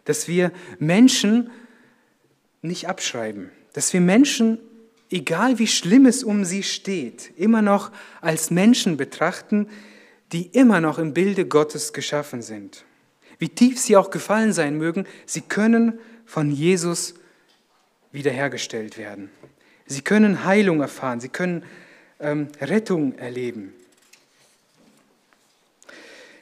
[0.06, 1.50] Dass wir Menschen
[2.62, 3.50] nicht abschreiben.
[3.74, 4.60] Dass wir Menschen
[5.10, 9.68] egal wie schlimm es um sie steht, immer noch als Menschen betrachten,
[10.32, 12.86] die immer noch im Bilde Gottes geschaffen sind.
[13.38, 17.12] Wie tief sie auch gefallen sein mögen, sie können von Jesus
[18.12, 19.30] wiederhergestellt werden.
[19.86, 21.64] Sie können Heilung erfahren, sie können
[22.20, 23.72] ähm, Rettung erleben.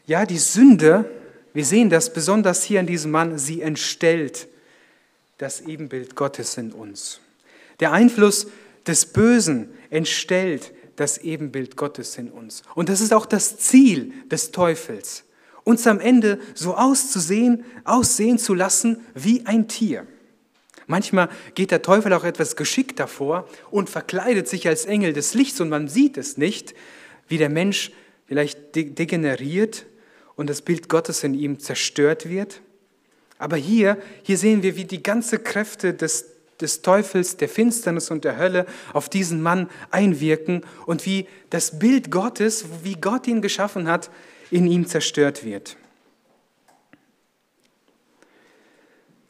[0.07, 1.11] Ja, die Sünde,
[1.52, 4.48] wir sehen das besonders hier an diesem Mann, sie entstellt
[5.38, 7.20] das Ebenbild Gottes in uns.
[7.81, 8.46] Der Einfluss
[8.87, 12.62] des Bösen entstellt das Ebenbild Gottes in uns.
[12.74, 15.24] Und das ist auch das Ziel des Teufels,
[15.64, 20.07] uns am Ende so auszusehen, aussehen zu lassen wie ein Tier.
[20.87, 25.61] Manchmal geht der Teufel auch etwas geschickt davor und verkleidet sich als Engel des Lichts
[25.61, 26.75] und man sieht es nicht,
[27.29, 27.90] wie der Mensch
[28.27, 29.87] vielleicht degeneriert
[30.37, 32.61] und das Bild Gottes in ihm zerstört wird.
[33.38, 38.25] Aber hier, hier sehen wir, wie die ganze Kräfte des des Teufels, der Finsternis und
[38.25, 43.88] der Hölle auf diesen Mann einwirken und wie das Bild Gottes, wie Gott ihn geschaffen
[43.88, 44.11] hat,
[44.51, 45.77] in ihm zerstört wird.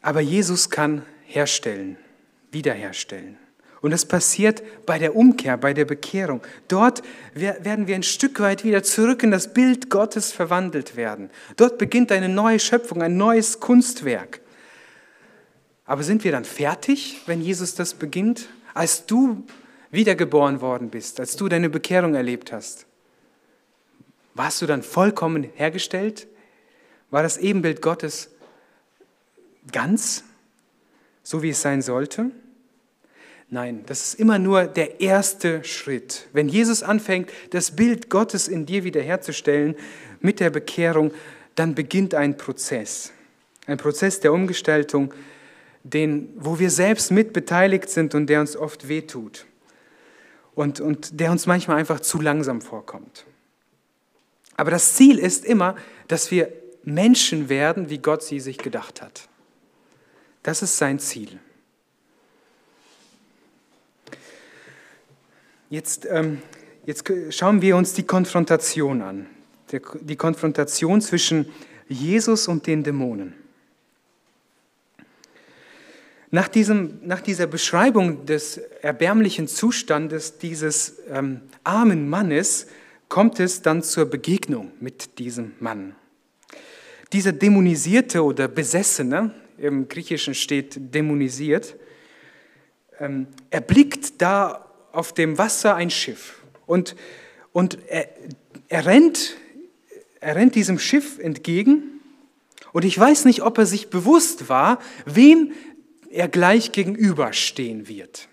[0.02, 1.96] Aber Jesus kann herstellen,
[2.50, 3.38] wiederherstellen.
[3.82, 6.40] Und das passiert bei der Umkehr, bei der Bekehrung.
[6.66, 7.02] Dort
[7.34, 11.30] werden wir ein Stück weit wieder zurück in das Bild Gottes verwandelt werden.
[11.56, 14.40] Dort beginnt eine neue Schöpfung, ein neues Kunstwerk.
[15.84, 18.48] Aber sind wir dann fertig, wenn Jesus das beginnt?
[18.74, 19.44] Als du
[19.90, 22.86] wiedergeboren worden bist, als du deine Bekehrung erlebt hast,
[24.34, 26.26] warst du dann vollkommen hergestellt?
[27.10, 28.30] War das Ebenbild Gottes
[29.70, 30.24] ganz,
[31.26, 32.30] so wie es sein sollte?
[33.50, 36.28] Nein, das ist immer nur der erste Schritt.
[36.32, 39.74] Wenn Jesus anfängt, das Bild Gottes in dir wiederherzustellen
[40.20, 41.12] mit der Bekehrung,
[41.56, 43.10] dann beginnt ein Prozess.
[43.66, 45.12] Ein Prozess der Umgestaltung,
[45.82, 49.46] den, wo wir selbst mit beteiligt sind und der uns oft wehtut.
[50.54, 53.26] Und, und der uns manchmal einfach zu langsam vorkommt.
[54.56, 55.74] Aber das Ziel ist immer,
[56.06, 56.52] dass wir
[56.84, 59.28] Menschen werden, wie Gott sie sich gedacht hat.
[60.46, 61.40] Das ist sein Ziel.
[65.68, 66.40] Jetzt, ähm,
[66.84, 69.26] jetzt schauen wir uns die Konfrontation an.
[70.02, 71.50] Die Konfrontation zwischen
[71.88, 73.34] Jesus und den Dämonen.
[76.30, 82.68] Nach, diesem, nach dieser Beschreibung des erbärmlichen Zustandes dieses ähm, armen Mannes
[83.08, 85.96] kommt es dann zur Begegnung mit diesem Mann.
[87.12, 91.76] Dieser dämonisierte oder besessene, im Griechischen steht dämonisiert,
[92.98, 96.96] ähm, erblickt da auf dem Wasser ein Schiff und,
[97.52, 98.08] und er,
[98.68, 99.36] er, rennt,
[100.20, 102.00] er rennt diesem Schiff entgegen
[102.72, 105.52] und ich weiß nicht, ob er sich bewusst war, wem
[106.10, 108.28] er gleich gegenüberstehen wird.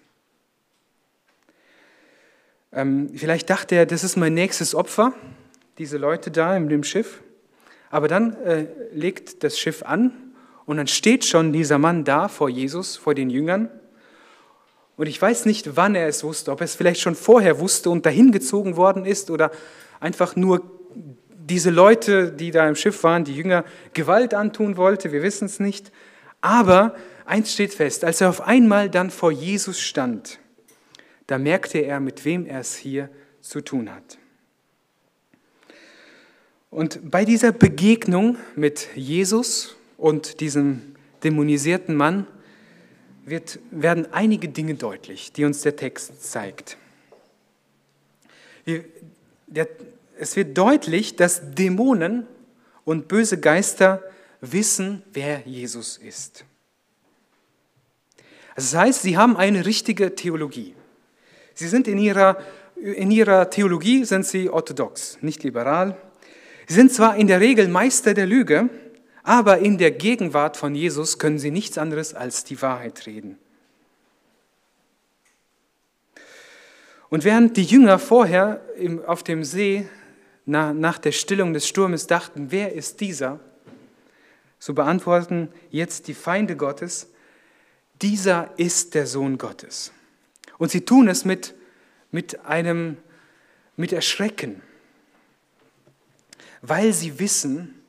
[2.71, 5.13] Ähm, vielleicht dachte er, das ist mein nächstes Opfer,
[5.77, 7.21] diese Leute da in dem Schiff.
[7.89, 10.22] Aber dann äh, legt das Schiff an
[10.65, 13.69] und dann steht schon dieser Mann da vor Jesus, vor den Jüngern.
[14.95, 17.89] Und ich weiß nicht, wann er es wusste, ob er es vielleicht schon vorher wusste
[17.89, 19.51] und dahin gezogen worden ist oder
[19.99, 20.61] einfach nur
[21.29, 25.11] diese Leute, die da im Schiff waren, die Jünger, Gewalt antun wollte.
[25.11, 25.91] Wir wissen es nicht.
[26.41, 26.95] Aber
[27.25, 30.39] eins steht fest, als er auf einmal dann vor Jesus stand,
[31.27, 33.09] da merkte er, mit wem er es hier
[33.41, 34.17] zu tun hat.
[36.69, 42.27] Und bei dieser Begegnung mit Jesus und diesem dämonisierten Mann
[43.25, 46.77] wird, werden einige Dinge deutlich, die uns der Text zeigt.
[48.65, 48.83] Wir,
[49.47, 49.67] der,
[50.17, 52.27] es wird deutlich, dass Dämonen
[52.85, 54.03] und böse Geister
[54.41, 56.45] wissen, wer Jesus ist.
[58.55, 60.75] das heißt, sie haben eine richtige Theologie.
[61.53, 62.37] Sie sind in ihrer,
[62.75, 65.97] in ihrer Theologie sind sie orthodox, nicht liberal.
[66.67, 68.69] Sie sind zwar in der Regel Meister der Lüge,
[69.23, 73.37] aber in der Gegenwart von Jesus können sie nichts anderes als die Wahrheit reden.
[77.09, 78.61] Und während die Jünger vorher
[79.05, 79.87] auf dem See
[80.45, 83.39] nach der Stillung des Sturmes dachten, wer ist dieser?
[84.59, 87.07] So beantworten jetzt die Feinde Gottes,
[88.01, 89.93] dieser ist der Sohn Gottes.
[90.57, 91.53] Und sie tun es mit,
[92.11, 92.97] mit einem,
[93.77, 94.61] mit Erschrecken,
[96.61, 97.82] weil sie wissen,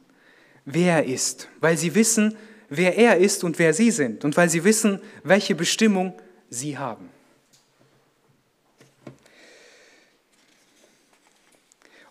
[0.65, 2.37] wer er ist, weil sie wissen,
[2.69, 6.15] wer er ist und wer sie sind und weil sie wissen, welche Bestimmung
[6.51, 7.11] sie haben.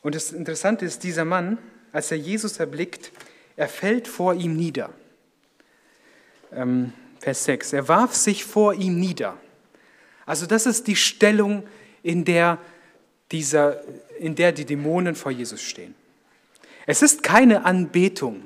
[0.02, 1.58] Und das Interessante ist, dieser Mann,
[1.92, 3.12] als er Jesus erblickt,
[3.56, 4.90] er fällt vor ihm nieder.
[6.52, 7.74] Ähm, Vers 6.
[7.74, 9.38] Er warf sich vor ihm nieder.
[10.26, 11.64] Also das ist die Stellung,
[12.04, 12.60] in der,
[13.32, 13.82] dieser,
[14.20, 15.96] in der die Dämonen vor Jesus stehen.
[16.86, 18.44] Es ist keine Anbetung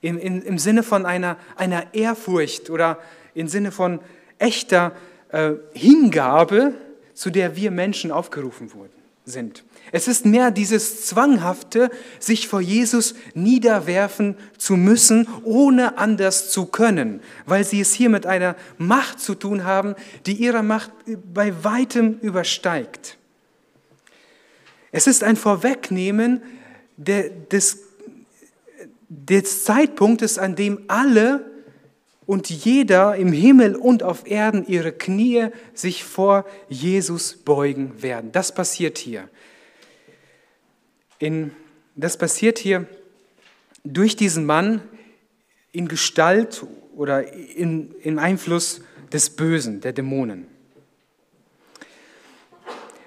[0.00, 2.98] im, im, im Sinne von einer, einer Ehrfurcht oder
[3.34, 4.00] im Sinne von
[4.38, 4.92] echter
[5.30, 6.74] äh, Hingabe,
[7.14, 8.92] zu der wir Menschen aufgerufen wurden,
[9.24, 9.64] sind.
[9.92, 17.20] Es ist mehr dieses Zwanghafte, sich vor Jesus niederwerfen zu müssen, ohne anders zu können,
[17.46, 19.94] weil sie es hier mit einer Macht zu tun haben,
[20.26, 20.90] die ihrer Macht
[21.32, 23.16] bei weitem übersteigt.
[24.92, 26.42] Es ist ein Vorwegnehmen
[26.96, 27.78] des,
[29.08, 31.50] des Zeitpunktes, an dem alle
[32.26, 38.32] und jeder im Himmel und auf Erden ihre Knie sich vor Jesus beugen werden.
[38.32, 39.28] Das passiert hier.
[41.18, 41.52] In,
[41.94, 42.86] das passiert hier
[43.84, 44.82] durch diesen Mann
[45.72, 48.80] in Gestalt oder in, in Einfluss
[49.12, 50.46] des Bösen, der Dämonen.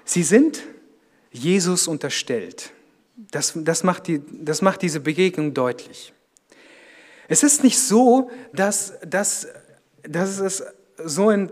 [0.04, 0.62] Sie sind
[1.30, 2.72] Jesus unterstellt.
[3.30, 6.12] Das, das, macht die, das macht diese Begegnung deutlich.
[7.28, 9.46] Es ist nicht so, dass, dass,
[10.02, 10.64] dass es
[11.04, 11.50] so, in,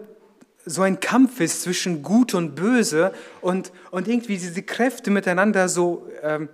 [0.67, 6.09] so ein Kampf ist zwischen Gut und Böse und, und irgendwie diese Kräfte miteinander so
[6.23, 6.49] ähm,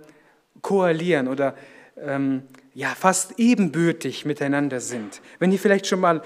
[0.61, 1.55] koalieren oder
[1.97, 2.43] ähm,
[2.75, 5.21] ja, fast ebenbürtig miteinander sind.
[5.39, 6.21] Wenn ihr vielleicht schon mal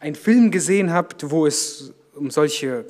[0.00, 2.86] einen Film gesehen habt, wo es um solche,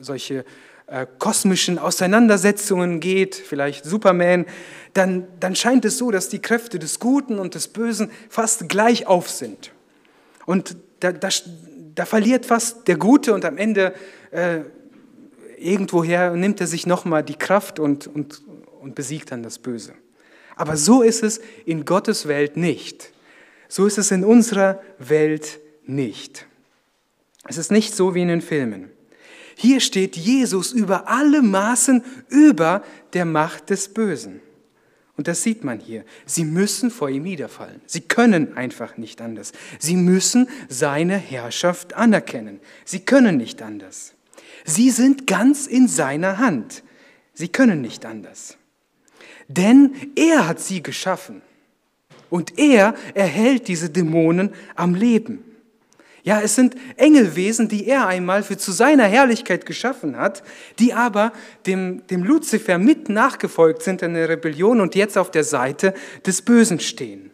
[0.00, 0.44] solche
[0.90, 4.46] äh, kosmischen Auseinandersetzungen geht, vielleicht Superman,
[4.94, 9.06] dann, dann scheint es so, dass die Kräfte des Guten und des Bösen fast gleich
[9.06, 9.72] auf sind.
[10.46, 11.28] Und da, da,
[11.94, 13.92] da verliert fast der Gute und am Ende
[14.30, 14.60] äh,
[15.58, 18.42] irgendwoher nimmt er sich nochmal die Kraft und, und,
[18.80, 19.92] und besiegt dann das Böse.
[20.56, 23.12] Aber so ist es in Gottes Welt nicht.
[23.68, 26.46] So ist es in unserer Welt nicht.
[27.46, 28.90] Es ist nicht so wie in den Filmen.
[29.60, 34.40] Hier steht Jesus über alle Maßen über der Macht des Bösen.
[35.16, 36.04] Und das sieht man hier.
[36.26, 37.80] Sie müssen vor ihm niederfallen.
[37.84, 39.50] Sie können einfach nicht anders.
[39.80, 42.60] Sie müssen seine Herrschaft anerkennen.
[42.84, 44.14] Sie können nicht anders.
[44.64, 46.84] Sie sind ganz in seiner Hand.
[47.34, 48.58] Sie können nicht anders.
[49.48, 51.42] Denn er hat sie geschaffen.
[52.30, 55.42] Und er erhält diese Dämonen am Leben.
[56.28, 60.42] Ja, es sind Engelwesen, die er einmal für zu seiner Herrlichkeit geschaffen hat,
[60.78, 61.32] die aber
[61.64, 65.94] dem, dem Luzifer mit nachgefolgt sind in der Rebellion und jetzt auf der Seite
[66.26, 67.30] des Bösen stehen.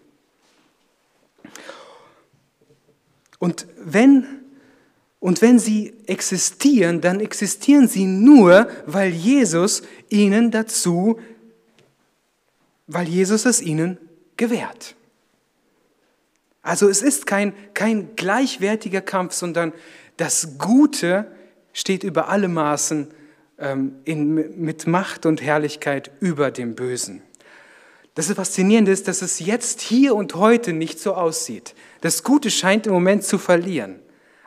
[3.40, 4.26] Und wenn,
[5.18, 11.18] und wenn sie existieren, dann existieren sie nur, weil Jesus ihnen dazu,
[12.87, 13.98] weil Jesus es ihnen
[14.37, 14.94] gewährt.
[16.64, 19.74] Also es ist kein, kein gleichwertiger Kampf, sondern
[20.16, 21.31] das Gute
[21.74, 23.09] steht über alle Maßen
[23.59, 27.22] ähm, in, mit Macht und Herrlichkeit über dem Bösen.
[28.14, 31.74] Das Faszinierende ist, dass es jetzt hier und heute nicht so aussieht.
[32.00, 34.00] Das Gute scheint im Moment zu verlieren,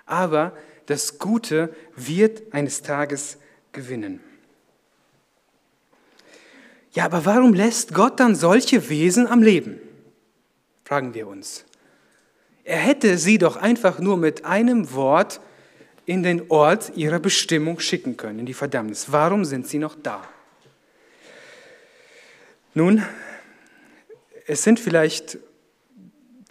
[0.08, 0.54] aber
[0.88, 3.38] das Gute wird eines Tages
[3.74, 4.22] gewinnen.
[6.94, 9.80] Ja, aber warum lässt Gott dann solche Wesen am Leben?
[10.84, 11.67] Fragen wir uns.
[12.68, 15.40] Er hätte sie doch einfach nur mit einem Wort
[16.06, 19.10] in den Ort ihrer Bestimmung schicken können, in die Verdammnis.
[19.10, 20.22] Warum sind sie noch da?
[22.74, 23.06] Nun,
[24.48, 25.38] es sind vielleicht,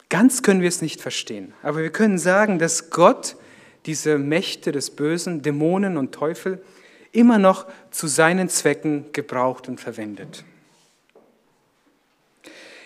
[0.09, 3.37] ganz können wir es nicht verstehen, aber wir können sagen, dass Gott
[3.85, 6.65] diese Mächte des Bösen, Dämonen und Teufel,
[7.13, 10.45] immer noch zu seinen Zwecken gebraucht und verwendet.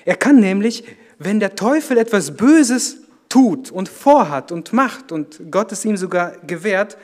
[0.04, 0.82] Er kann nämlich,
[1.20, 2.99] wenn der Teufel etwas Böses
[3.30, 6.98] tut und vorhat und macht und Gott es ihm sogar gewährt,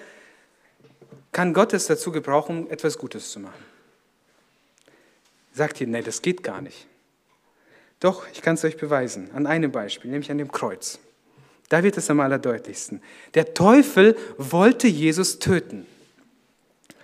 [1.33, 3.65] kann Gott es dazu gebrauchen, etwas Gutes zu machen.
[5.55, 6.87] Sagt ihr, nee, das geht gar nicht.
[8.01, 10.99] Doch, ich kann es euch beweisen, an einem Beispiel, nämlich an dem Kreuz.
[11.69, 13.01] Da wird es am allerdeutlichsten.
[13.35, 15.87] Der Teufel wollte Jesus töten.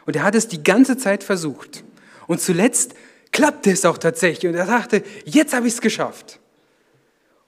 [0.05, 1.85] Und er hat es die ganze Zeit versucht.
[2.27, 2.95] Und zuletzt
[3.33, 4.49] klappte es auch tatsächlich.
[4.49, 6.39] Und er dachte, jetzt habe ich es geschafft.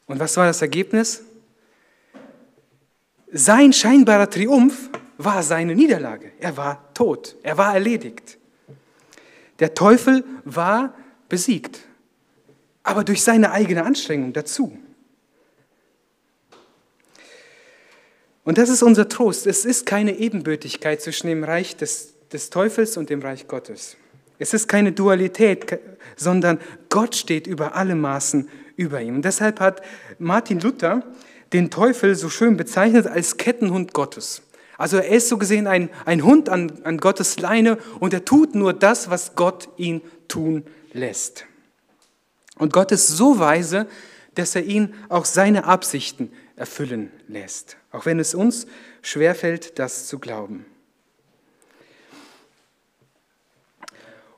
[0.07, 1.23] Und was war das Ergebnis?
[3.37, 6.31] Sein scheinbarer Triumph war seine Niederlage.
[6.39, 7.35] Er war tot.
[7.43, 8.39] Er war erledigt.
[9.59, 10.95] Der Teufel war
[11.29, 11.81] besiegt,
[12.85, 14.79] aber durch seine eigene Anstrengung dazu.
[18.45, 19.49] Und das ist unser Trost.
[19.49, 23.97] Es ist keine Ebenbürtigkeit zwischen dem Reich des, des Teufels und dem Reich Gottes.
[24.39, 25.81] Es ist keine Dualität,
[26.15, 29.17] sondern Gott steht über alle Maßen über ihm.
[29.17, 29.83] Und deshalb hat
[30.21, 31.03] Martin Luther
[31.55, 34.43] den Teufel so schön bezeichnet als Kettenhund Gottes.
[34.77, 38.57] Also er ist so gesehen ein, ein Hund an, an Gottes Leine und er tut
[38.57, 41.47] nur das, was Gott ihn tun lässt.
[42.57, 43.87] Und Gott ist so weise,
[44.35, 48.67] dass er ihn auch seine Absichten erfüllen lässt, auch wenn es uns
[49.01, 50.67] schwerfällt, das zu glauben.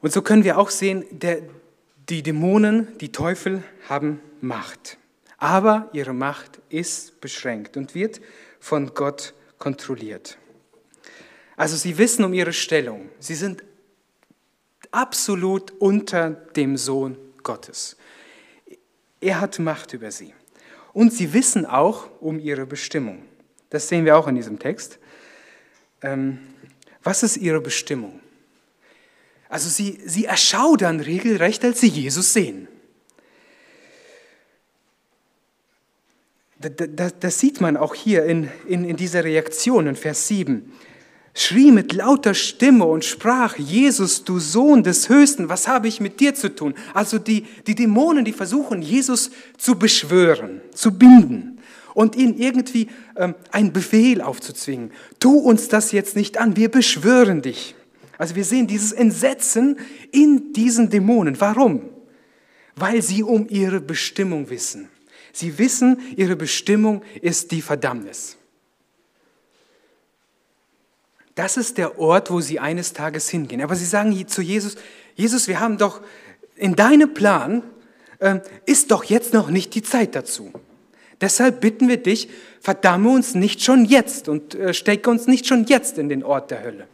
[0.02, 1.40] Und so können wir auch sehen, der,
[2.11, 4.98] die Dämonen, die Teufel haben Macht.
[5.38, 8.20] Aber ihre Macht ist beschränkt und wird
[8.59, 10.38] von Gott kontrolliert.
[11.57, 13.09] Also sie wissen um ihre Stellung.
[13.18, 13.63] Sie sind
[14.90, 17.96] absolut unter dem Sohn Gottes.
[19.21, 20.35] Er hat Macht über sie.
[20.92, 23.23] Und sie wissen auch um ihre Bestimmung.
[23.71, 24.98] Das sehen wir auch in diesem Text.
[26.02, 26.38] Ähm,
[27.02, 28.21] was ist ihre Bestimmung?
[29.48, 32.69] Also sie, sie erschaudern regelrecht, als sie Jesus sehen.
[36.59, 40.73] Das, sieht man auch hier in, in, in dieser Reaktion in Vers 7
[41.37, 46.19] schrie mit lauter Stimme und sprach, Jesus, du Sohn des Höchsten, was habe ich mit
[46.19, 46.75] dir zu tun?
[46.94, 51.59] Also die, die Dämonen, die versuchen, Jesus zu beschwören, zu binden.
[51.94, 54.90] und ihnen irgendwie ähm, einen Befehl aufzuzwingen.
[55.19, 57.75] Tu uns das jetzt nicht an, wir beschwören dich.
[58.19, 59.79] Also wir sehen dieses Entsetzen
[60.13, 61.40] in diesen Dämonen.
[61.40, 61.83] Warum?
[62.77, 64.88] Weil sie um ihre Bestimmung wissen.
[65.37, 68.39] Sie wissen, ihre Bestimmung ist die Verdammnis.
[71.35, 73.61] Das ist der Ort, wo sie eines Tages hingehen.
[73.61, 74.77] Aber sie sagen zu Jesus,
[75.15, 76.01] Jesus, wir haben doch
[76.55, 77.63] in deinem Plan,
[78.19, 80.51] äh, ist doch jetzt noch nicht die Zeit dazu.
[81.21, 82.31] Deshalb bitten wir dich,
[82.63, 86.51] verdamme uns nicht schon jetzt und äh, stecke uns nicht schon jetzt in den Ort
[86.51, 86.89] der Hölle.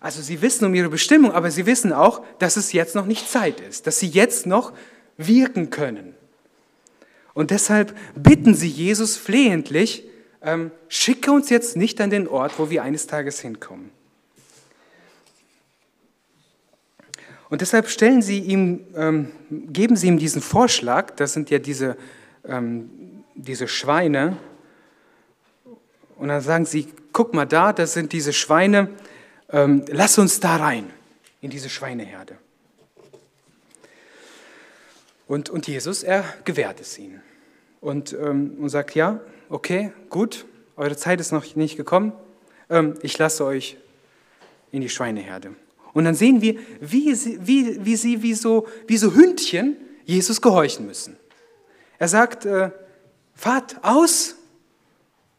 [0.00, 3.30] Also sie wissen um ihre Bestimmung, aber sie wissen auch, dass es jetzt noch nicht
[3.30, 4.72] Zeit ist, dass sie jetzt noch
[5.16, 6.16] wirken können.
[7.34, 10.04] Und deshalb bitten sie Jesus flehentlich,
[10.42, 13.90] ähm, schicke uns jetzt nicht an den Ort, wo wir eines Tages hinkommen.
[17.50, 21.96] Und deshalb stellen sie ihm, ähm, geben sie ihm diesen Vorschlag, das sind ja diese,
[22.44, 22.90] ähm,
[23.34, 24.36] diese Schweine,
[26.16, 28.90] und dann sagen sie, guck mal da, das sind diese Schweine,
[29.48, 30.90] ähm, lass uns da rein,
[31.40, 32.36] in diese Schweineherde.
[35.30, 37.22] Und, und Jesus, er gewährt es ihnen
[37.80, 40.44] und, ähm, und sagt, ja, okay, gut,
[40.76, 42.12] eure Zeit ist noch nicht gekommen,
[42.68, 43.76] ähm, ich lasse euch
[44.72, 45.54] in die Schweineherde.
[45.92, 50.42] Und dann sehen wir, wie sie wie, wie, sie, wie, so, wie so Hündchen Jesus
[50.42, 51.16] gehorchen müssen.
[52.00, 52.72] Er sagt, äh,
[53.32, 54.34] fahrt aus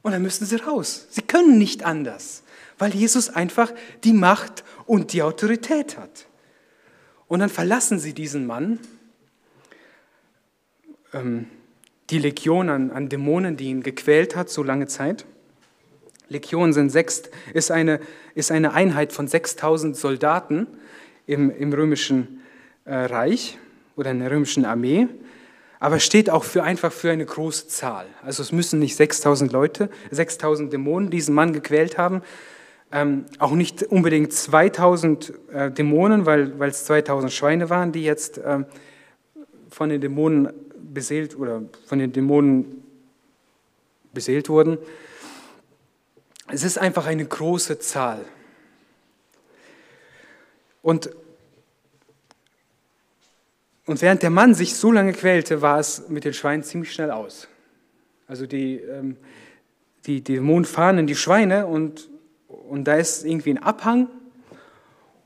[0.03, 1.07] und dann müssen sie raus.
[1.09, 2.43] Sie können nicht anders,
[2.77, 3.73] weil Jesus einfach
[4.05, 6.27] die Macht und die Autorität hat.
[7.27, 8.79] Und dann verlassen sie diesen Mann.
[11.14, 11.47] Ähm,
[12.09, 15.26] die Legion an, an Dämonen, die ihn gequält hat, so lange Zeit.
[16.28, 17.99] Legion sind sechs, ist, eine,
[18.36, 20.68] ist eine Einheit von 6000 Soldaten
[21.28, 22.41] im, im römischen
[22.86, 23.57] äh, Reich
[23.95, 25.07] oder in der römischen Armee,
[25.80, 28.05] aber steht auch für einfach für eine große Zahl.
[28.24, 32.22] Also es müssen nicht 6000 Leute, 6000 Dämonen diesen Mann gequält haben,
[32.93, 38.59] ähm, auch nicht unbedingt 2000 äh, Dämonen, weil es 2000 Schweine waren, die jetzt äh,
[39.70, 40.49] von den Dämonen
[40.93, 42.84] beseelt oder von den Dämonen
[44.13, 44.77] beseelt wurden.
[46.47, 48.25] Es ist einfach eine große Zahl.
[50.82, 51.09] Und,
[53.86, 57.11] und während der Mann sich so lange quälte, war es mit den Schweinen ziemlich schnell
[57.11, 57.47] aus.
[58.27, 59.17] Also die, ähm,
[60.05, 62.09] die, die Dämonen fahren in die Schweine und,
[62.47, 64.07] und da ist irgendwie ein Abhang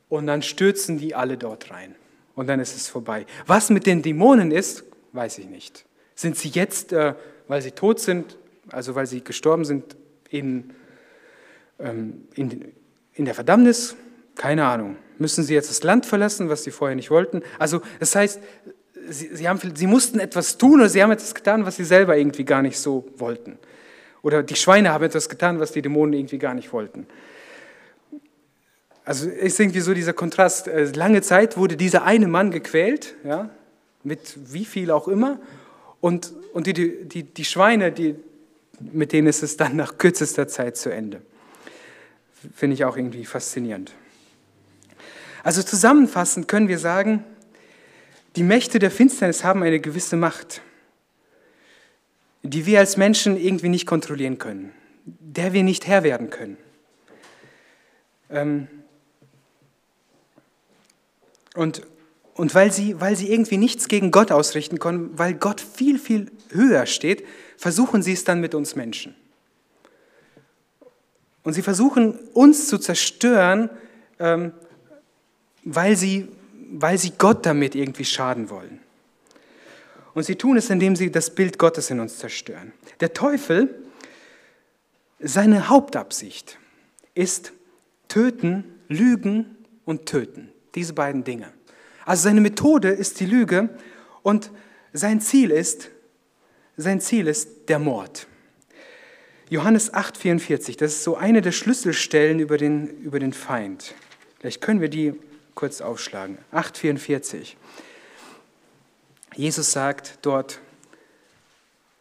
[0.10, 1.96] und dann stürzen die alle dort rein.
[2.36, 3.26] Und dann ist es vorbei.
[3.48, 4.84] Was mit den Dämonen ist,
[5.16, 5.86] weiß ich nicht.
[6.16, 7.16] Sind sie jetzt, äh,
[7.48, 8.38] weil sie tot sind,
[8.72, 9.96] also weil sie gestorben sind,
[10.30, 10.72] in,
[11.80, 12.74] ähm, in,
[13.14, 13.96] in der Verdammnis?
[14.36, 14.98] Keine Ahnung.
[15.18, 17.42] Müssen sie jetzt das Land verlassen, was sie vorher nicht wollten?
[17.58, 18.40] Also das heißt,
[19.10, 22.18] sie, sie, haben, sie mussten etwas tun oder sie haben etwas getan, was sie selber
[22.18, 23.58] irgendwie gar nicht so wollten.
[24.22, 27.08] Oder die Schweine haben etwas getan, was die Dämonen irgendwie gar nicht wollten.
[29.06, 30.68] Also ist irgendwie so dieser Kontrast.
[30.68, 33.52] Äh, lange Zeit wurde dieser eine Mann gequält, ja,
[34.06, 35.40] mit wie viel auch immer.
[36.02, 38.16] Und, und die, die, die Schweine, die,
[38.80, 41.22] mit denen ist es dann nach kürzester Zeit zu Ende.
[42.56, 43.94] Finde ich auch irgendwie faszinierend.
[45.44, 47.24] Also zusammenfassend können wir sagen,
[48.36, 50.62] die Mächte der Finsternis haben eine gewisse Macht,
[52.44, 54.72] die wir als Menschen irgendwie nicht kontrollieren können,
[55.06, 56.58] der wir nicht Herr werden können.
[58.30, 58.68] Ähm,
[61.56, 61.82] und
[62.36, 66.32] und weil sie, weil sie irgendwie nichts gegen Gott ausrichten können, weil Gott viel, viel
[66.50, 67.26] höher steht,
[67.58, 69.16] versuchen sie es dann mit uns Menschen.
[71.44, 73.70] Und sie versuchen uns zu zerstören,
[74.20, 74.52] ähm,
[75.64, 76.28] weil, sie,
[76.72, 78.80] weil sie Gott damit irgendwie schaden wollen.
[80.14, 82.74] Und sie tun es, indem sie das Bild Gottes in uns zerstören.
[83.00, 83.84] Der Teufel,
[85.20, 86.58] seine Hauptabsicht
[87.14, 87.54] ist
[88.08, 89.56] töten, lügen
[89.86, 90.52] und töten.
[90.74, 91.54] Diese beiden Dinge.
[92.06, 93.70] Also seine Methode ist die Lüge
[94.22, 94.52] und
[94.94, 95.90] sein Ziel ist,
[96.78, 98.28] sein Ziel ist der Mord.
[99.50, 103.94] Johannes 8,44, das ist so eine der Schlüsselstellen über den, über den Feind.
[104.40, 105.14] Vielleicht können wir die
[105.56, 106.38] kurz aufschlagen.
[106.54, 107.56] 8,44.
[109.36, 110.60] Jesus sagt dort,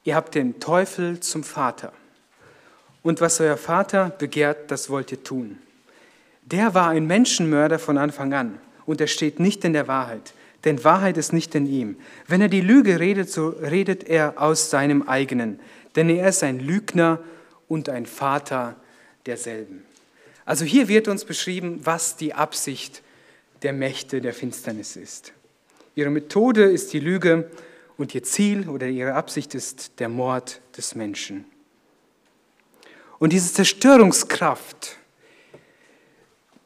[0.04, 1.92] ihr habt den Teufel zum Vater.
[3.02, 5.58] Und was euer Vater begehrt, das wollt ihr tun.
[6.42, 10.84] Der war ein Menschenmörder von Anfang an und er steht nicht in der Wahrheit, denn
[10.84, 11.96] Wahrheit ist nicht in ihm.
[12.26, 15.60] Wenn er die Lüge redet, so redet er aus seinem eigenen,
[15.96, 17.20] denn er ist ein Lügner
[17.68, 18.76] und ein Vater
[19.26, 19.84] derselben.
[20.44, 23.02] Also hier wird uns beschrieben, was die Absicht
[23.62, 25.32] der Mächte der Finsternis ist.
[25.94, 27.50] Ihre Methode ist die Lüge
[27.96, 31.44] und ihr Ziel oder ihre Absicht ist der Mord des Menschen.
[33.18, 34.96] Und diese Zerstörungskraft,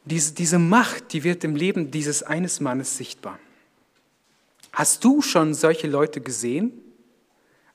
[0.09, 3.39] diese, diese Macht, die wird im Leben dieses eines Mannes sichtbar.
[4.71, 6.71] Hast du schon solche Leute gesehen?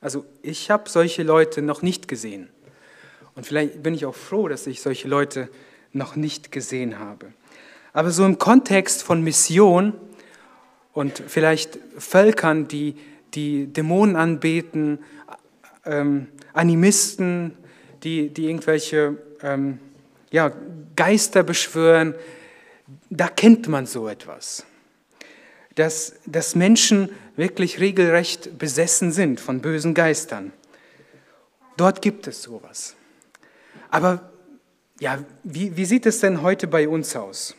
[0.01, 2.49] Also ich habe solche Leute noch nicht gesehen.
[3.35, 5.49] Und vielleicht bin ich auch froh, dass ich solche Leute
[5.91, 7.33] noch nicht gesehen habe.
[7.93, 9.93] Aber so im Kontext von Mission
[10.93, 12.95] und vielleicht Völkern, die,
[13.33, 14.99] die Dämonen anbeten,
[15.85, 17.57] ähm, Animisten,
[18.03, 19.79] die, die irgendwelche ähm,
[20.35, 20.51] ja,
[20.97, 22.13] Geister beschwören,
[23.09, 24.65] da kennt man so etwas.
[25.75, 30.51] Dass, dass Menschen wirklich regelrecht besessen sind von bösen Geistern.
[31.77, 32.95] Dort gibt es sowas.
[33.89, 34.29] Aber
[34.99, 37.55] ja, wie, wie sieht es denn heute bei uns aus?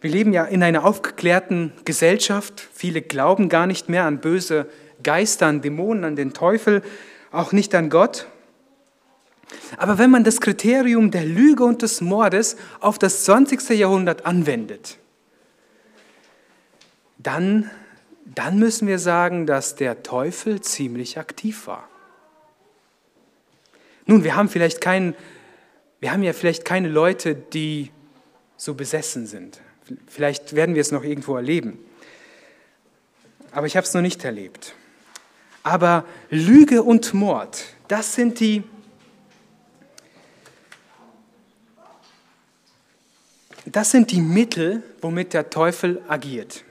[0.00, 2.68] Wir leben ja in einer aufgeklärten Gesellschaft.
[2.72, 4.66] Viele glauben gar nicht mehr an böse
[5.02, 6.82] Geister, an Dämonen, an den Teufel,
[7.32, 8.26] auch nicht an Gott.
[9.76, 13.70] Aber wenn man das Kriterium der Lüge und des Mordes auf das 20.
[13.70, 14.98] Jahrhundert anwendet,
[17.18, 17.70] dann,
[18.24, 21.88] dann müssen wir sagen, dass der Teufel ziemlich aktiv war.
[24.06, 25.14] Nun, wir haben vielleicht keinen,
[26.00, 27.90] wir haben ja vielleicht keine Leute, die
[28.56, 29.60] so besessen sind.
[30.06, 31.78] Vielleicht werden wir es noch irgendwo erleben.
[33.52, 34.74] Aber ich habe es noch nicht erlebt.
[35.62, 38.62] Aber Lüge und Mord, das sind die
[43.72, 46.64] Das sind die Mittel, womit der Teufel agiert.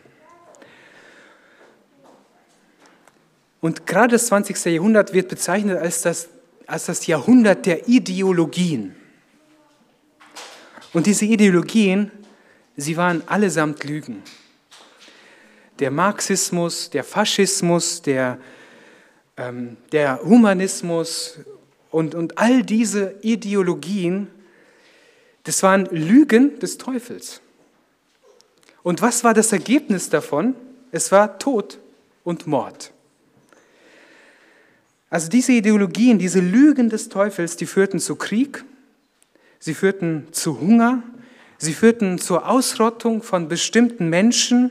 [3.62, 4.66] Und gerade das 20.
[4.66, 6.30] Jahrhundert wird bezeichnet als das,
[6.66, 8.96] als das Jahrhundert der Ideologien.
[10.94, 12.12] Und diese Ideologien,
[12.76, 14.24] sie waren allesamt Lügen.
[15.80, 18.40] Der Marxismus, der Faschismus, der,
[19.38, 21.40] ähm, der Humanismus
[21.92, 24.28] und, und all diese Ideologien
[25.44, 27.42] das waren Lügen des Teufels.
[28.84, 30.56] Und was war das Ergebnis davon?
[30.92, 31.80] Es war Tod
[32.24, 32.92] und Mord.
[35.10, 38.64] Also diese Ideologien, diese Lügen des Teufels, die führten zu Krieg,
[39.60, 41.04] sie führten zu Hunger,
[41.58, 44.70] sie führten zur Ausrottung von bestimmten Menschen.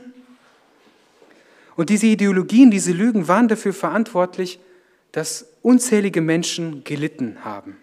[1.75, 4.59] Und diese Ideologien, diese Lügen waren dafür verantwortlich,
[5.11, 7.77] dass unzählige Menschen gelitten haben.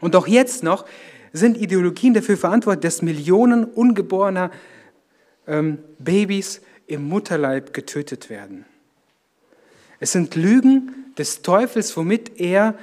[0.00, 0.86] Und auch jetzt noch
[1.32, 4.50] sind Ideologien dafür verantwortlich, dass Millionen ungeborener
[5.46, 8.64] ähm, Babys im Mutterleib getötet werden.
[10.00, 12.74] Es sind Lügen des Teufels, womit er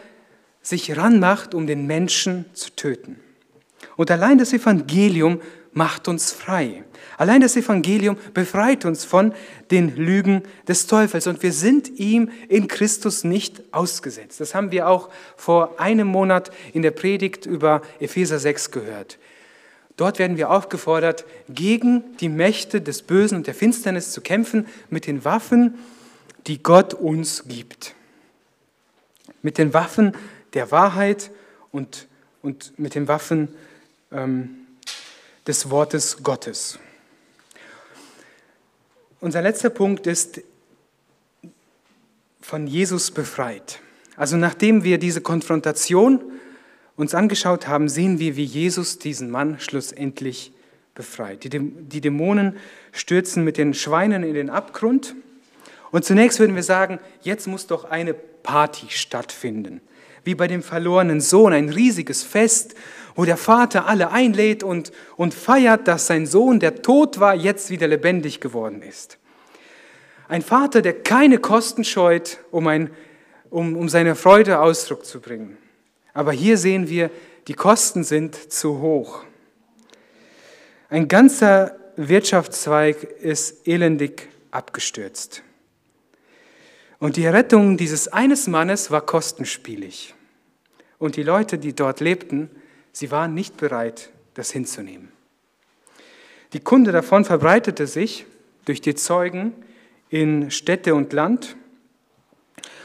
[0.61, 3.19] sich ranmacht, um den Menschen zu töten.
[3.95, 5.41] Und allein das Evangelium
[5.77, 6.83] macht uns frei.
[7.17, 9.33] Allein das Evangelium befreit uns von
[9.69, 14.39] den Lügen des Teufels und wir sind ihm in Christus nicht ausgesetzt.
[14.39, 19.19] Das haben wir auch vor einem Monat in der Predigt über Epheser 6 gehört.
[19.97, 25.07] Dort werden wir aufgefordert, gegen die Mächte des Bösen und der Finsternis zu kämpfen mit
[25.07, 25.75] den Waffen,
[26.47, 27.93] die Gott uns gibt.
[29.41, 30.13] Mit den Waffen
[30.53, 31.31] der Wahrheit
[31.71, 32.07] und,
[32.41, 33.49] und mit den Waffen
[34.11, 34.66] ähm,
[35.47, 36.77] des Wortes Gottes.
[39.19, 40.41] Unser letzter Punkt ist
[42.41, 43.79] von Jesus befreit.
[44.15, 46.21] Also nachdem wir diese Konfrontation
[46.95, 50.51] uns angeschaut haben, sehen wir, wie Jesus diesen Mann schlussendlich
[50.95, 51.43] befreit.
[51.43, 52.57] Die Dämonen
[52.91, 55.15] stürzen mit den Schweinen in den Abgrund.
[55.91, 59.81] Und zunächst würden wir sagen, jetzt muss doch eine Party stattfinden.
[60.27, 62.75] Wie bei dem verlorenen Sohn, ein riesiges Fest,
[63.15, 67.69] wo der Vater alle einlädt und, und feiert, dass sein Sohn, der tot war, jetzt
[67.69, 69.19] wieder lebendig geworden ist.
[70.27, 72.91] Ein Vater, der keine Kosten scheut, um, ein,
[73.49, 75.55] um, um seine Freude Ausdruck zu bringen.
[76.13, 77.09] Aber hier sehen wir,
[77.47, 79.23] die Kosten sind zu hoch.
[80.89, 85.41] Ein ganzer Wirtschaftszweig ist elendig abgestürzt.
[86.99, 90.15] Und die Rettung dieses eines Mannes war kostenspielig.
[90.99, 92.49] Und die Leute, die dort lebten,
[92.97, 95.11] Sie waren nicht bereit, das hinzunehmen.
[96.53, 98.25] Die Kunde davon verbreitete sich
[98.65, 99.53] durch die Zeugen
[100.09, 101.57] in Städte und Land.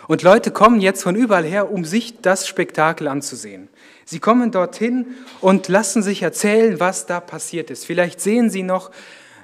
[0.09, 3.71] Und Leute kommen jetzt von überall her, um sich das Spektakel anzusehen.
[4.05, 5.07] Sie kommen dorthin
[5.41, 7.87] und lassen sich erzählen, was da passiert ist.
[7.87, 8.91] Vielleicht sehen sie noch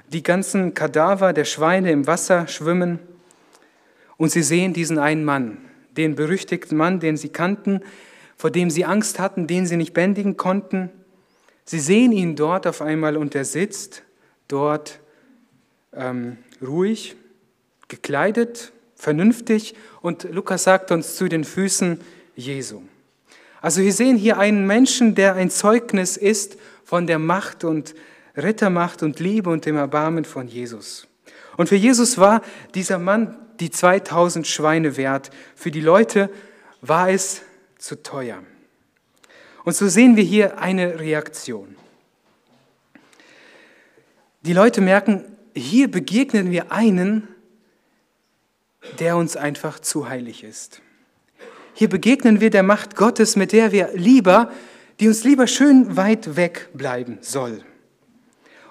[0.09, 2.99] die ganzen Kadaver der Schweine im Wasser schwimmen
[4.17, 5.57] und sie sehen diesen einen Mann,
[5.97, 7.81] den berüchtigten Mann, den sie kannten,
[8.39, 10.89] vor dem sie Angst hatten, den sie nicht bändigen konnten.
[11.65, 14.03] Sie sehen ihn dort auf einmal und er sitzt
[14.47, 15.01] dort
[15.93, 17.17] ähm, ruhig,
[17.89, 21.99] gekleidet, vernünftig und Lukas sagt uns zu den Füßen
[22.37, 22.81] Jesu.
[23.61, 27.93] Also wir sehen hier einen Menschen, der ein Zeugnis ist von der Macht und
[28.37, 31.07] Rettermacht und Liebe und dem Erbarmen von Jesus.
[31.57, 32.41] Und für Jesus war
[32.73, 35.29] dieser Mann die 2000 Schweine wert.
[35.55, 36.29] Für die Leute
[36.79, 37.41] war es
[37.79, 38.43] zu teuer.
[39.65, 41.75] Und so sehen wir hier eine Reaktion.
[44.41, 45.25] Die Leute merken,
[45.55, 47.27] hier begegnen wir einen,
[48.99, 50.81] der uns einfach zu heilig ist.
[51.73, 54.51] Hier begegnen wir der Macht Gottes, mit der wir lieber,
[54.99, 57.63] die uns lieber schön weit weg bleiben soll.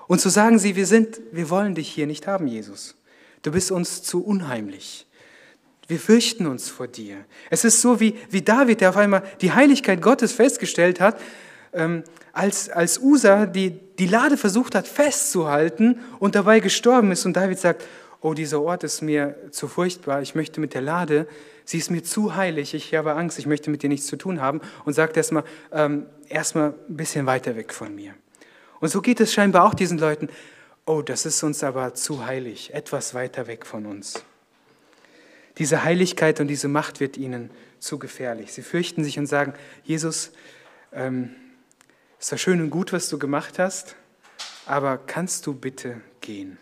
[0.07, 2.97] Und so sagen sie, wir sind, wir wollen dich hier nicht haben, Jesus.
[3.43, 5.07] Du bist uns zu unheimlich.
[5.89, 7.24] Wir fürchten uns vor dir.
[7.49, 11.18] Es ist so wie, wie David, der auf einmal die Heiligkeit Gottes festgestellt hat,
[11.72, 17.24] ähm, als, als Usa die, die Lade versucht hat festzuhalten und dabei gestorben ist.
[17.24, 17.84] Und David sagt,
[18.20, 21.26] oh, dieser Ort ist mir zu furchtbar, ich möchte mit der Lade,
[21.64, 24.43] sie ist mir zu heilig, ich habe Angst, ich möchte mit dir nichts zu tun
[24.43, 24.61] haben.
[24.84, 28.12] Und sagt erstmal, ähm, erstmal ein bisschen weiter weg von mir.
[28.80, 30.28] Und so geht es scheinbar auch diesen Leuten,
[30.84, 34.22] oh, das ist uns aber zu heilig, etwas weiter weg von uns.
[35.59, 38.53] Diese Heiligkeit und diese Macht wird ihnen zu gefährlich.
[38.53, 39.55] Sie fürchten sich und sagen,
[39.85, 40.33] Jesus,
[40.93, 41.35] ähm,
[42.19, 43.97] ist ja schön und gut, was du gemacht hast,
[44.67, 46.59] aber kannst du bitte gehen?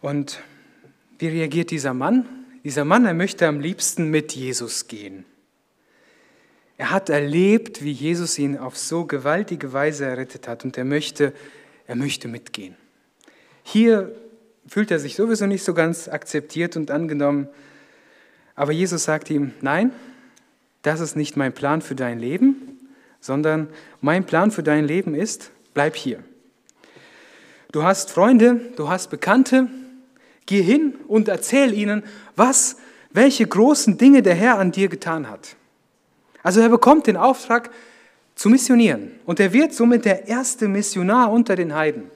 [0.00, 0.42] Und
[1.18, 2.28] wie reagiert dieser Mann?
[2.64, 5.24] Dieser Mann, er möchte am liebsten mit Jesus gehen.
[6.78, 11.34] Er hat erlebt, wie Jesus ihn auf so gewaltige Weise errettet hat und er möchte,
[11.86, 12.76] er möchte mitgehen.
[13.72, 14.10] Hier
[14.66, 17.46] fühlt er sich sowieso nicht so ganz akzeptiert und angenommen,
[18.56, 19.92] aber Jesus sagt ihm, nein,
[20.82, 22.80] das ist nicht mein Plan für dein Leben,
[23.20, 23.68] sondern
[24.00, 26.18] mein Plan für dein Leben ist, bleib hier.
[27.70, 29.68] Du hast Freunde, du hast Bekannte,
[30.46, 32.02] geh hin und erzähl ihnen,
[32.34, 32.76] was,
[33.12, 35.54] welche großen Dinge der Herr an dir getan hat.
[36.42, 37.70] Also er bekommt den Auftrag
[38.34, 42.10] zu missionieren und er wird somit der erste Missionar unter den Heiden.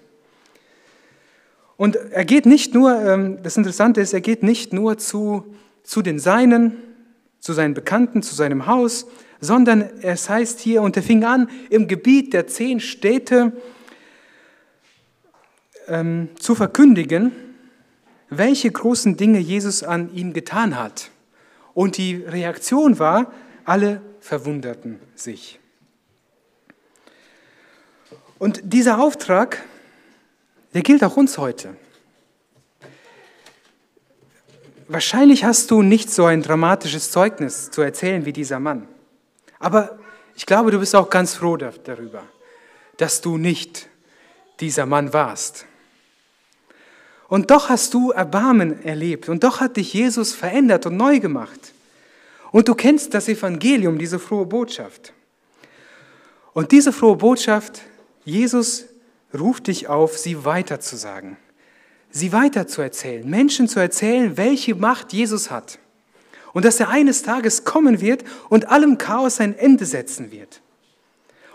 [1.76, 6.02] Und er geht nicht nur, ähm, das Interessante ist, er geht nicht nur zu, zu
[6.02, 6.76] den Seinen,
[7.40, 9.06] zu seinen Bekannten, zu seinem Haus,
[9.40, 13.52] sondern es heißt hier, und er fing an, im Gebiet der zehn Städte
[15.88, 17.32] ähm, zu verkündigen,
[18.30, 21.10] welche großen Dinge Jesus an ihm getan hat.
[21.74, 23.32] Und die Reaktion war,
[23.64, 25.58] alle verwunderten sich.
[28.38, 29.62] Und dieser Auftrag,
[30.74, 31.76] der gilt auch uns heute.
[34.88, 38.86] Wahrscheinlich hast du nicht so ein dramatisches Zeugnis zu erzählen wie dieser Mann.
[39.58, 39.98] Aber
[40.34, 42.24] ich glaube, du bist auch ganz froh darüber,
[42.98, 43.88] dass du nicht
[44.60, 45.64] dieser Mann warst.
[47.28, 51.72] Und doch hast du Erbarmen erlebt und doch hat dich Jesus verändert und neu gemacht.
[52.52, 55.12] Und du kennst das Evangelium, diese frohe Botschaft.
[56.52, 57.82] Und diese frohe Botschaft,
[58.24, 58.84] Jesus
[59.38, 61.36] ruft dich auf, sie weiterzusagen
[62.14, 65.80] sie weiterzuerzählen, Menschen zu erzählen, welche Macht Jesus hat.
[66.52, 70.62] Und dass er eines Tages kommen wird und allem Chaos ein Ende setzen wird.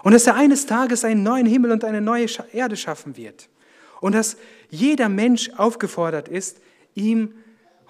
[0.03, 3.47] Und dass er eines Tages einen neuen Himmel und eine neue Erde schaffen wird.
[4.01, 4.35] Und dass
[4.69, 6.57] jeder Mensch aufgefordert ist,
[6.93, 7.33] ihm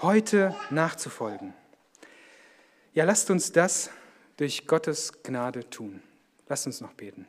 [0.01, 1.55] heute nachzufolgen.
[2.93, 3.89] Ja, lasst uns das
[4.37, 6.01] durch Gottes Gnade tun.
[6.47, 7.25] Lasst uns noch beten.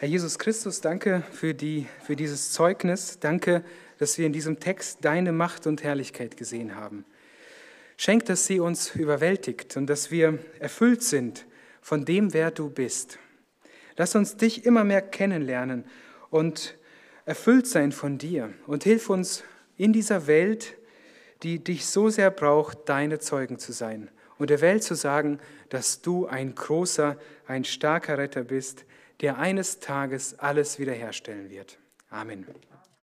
[0.00, 3.18] Herr Jesus Christus, danke für, die, für dieses Zeugnis.
[3.20, 3.62] Danke,
[3.98, 7.04] dass wir in diesem Text deine Macht und Herrlichkeit gesehen haben.
[7.98, 11.44] Schenk, dass sie uns überwältigt und dass wir erfüllt sind
[11.82, 13.18] von dem, wer du bist.
[13.98, 15.84] Lass uns dich immer mehr kennenlernen
[16.30, 16.78] und
[17.26, 18.54] erfüllt sein von dir.
[18.66, 19.44] Und hilf uns
[19.76, 20.78] in dieser Welt,
[21.42, 24.10] die dich so sehr braucht, deine Zeugen zu sein.
[24.38, 28.86] Und der Welt zu sagen, dass du ein großer, ein starker Retter bist,
[29.20, 31.78] der eines Tages alles wiederherstellen wird.
[32.10, 32.46] Amen.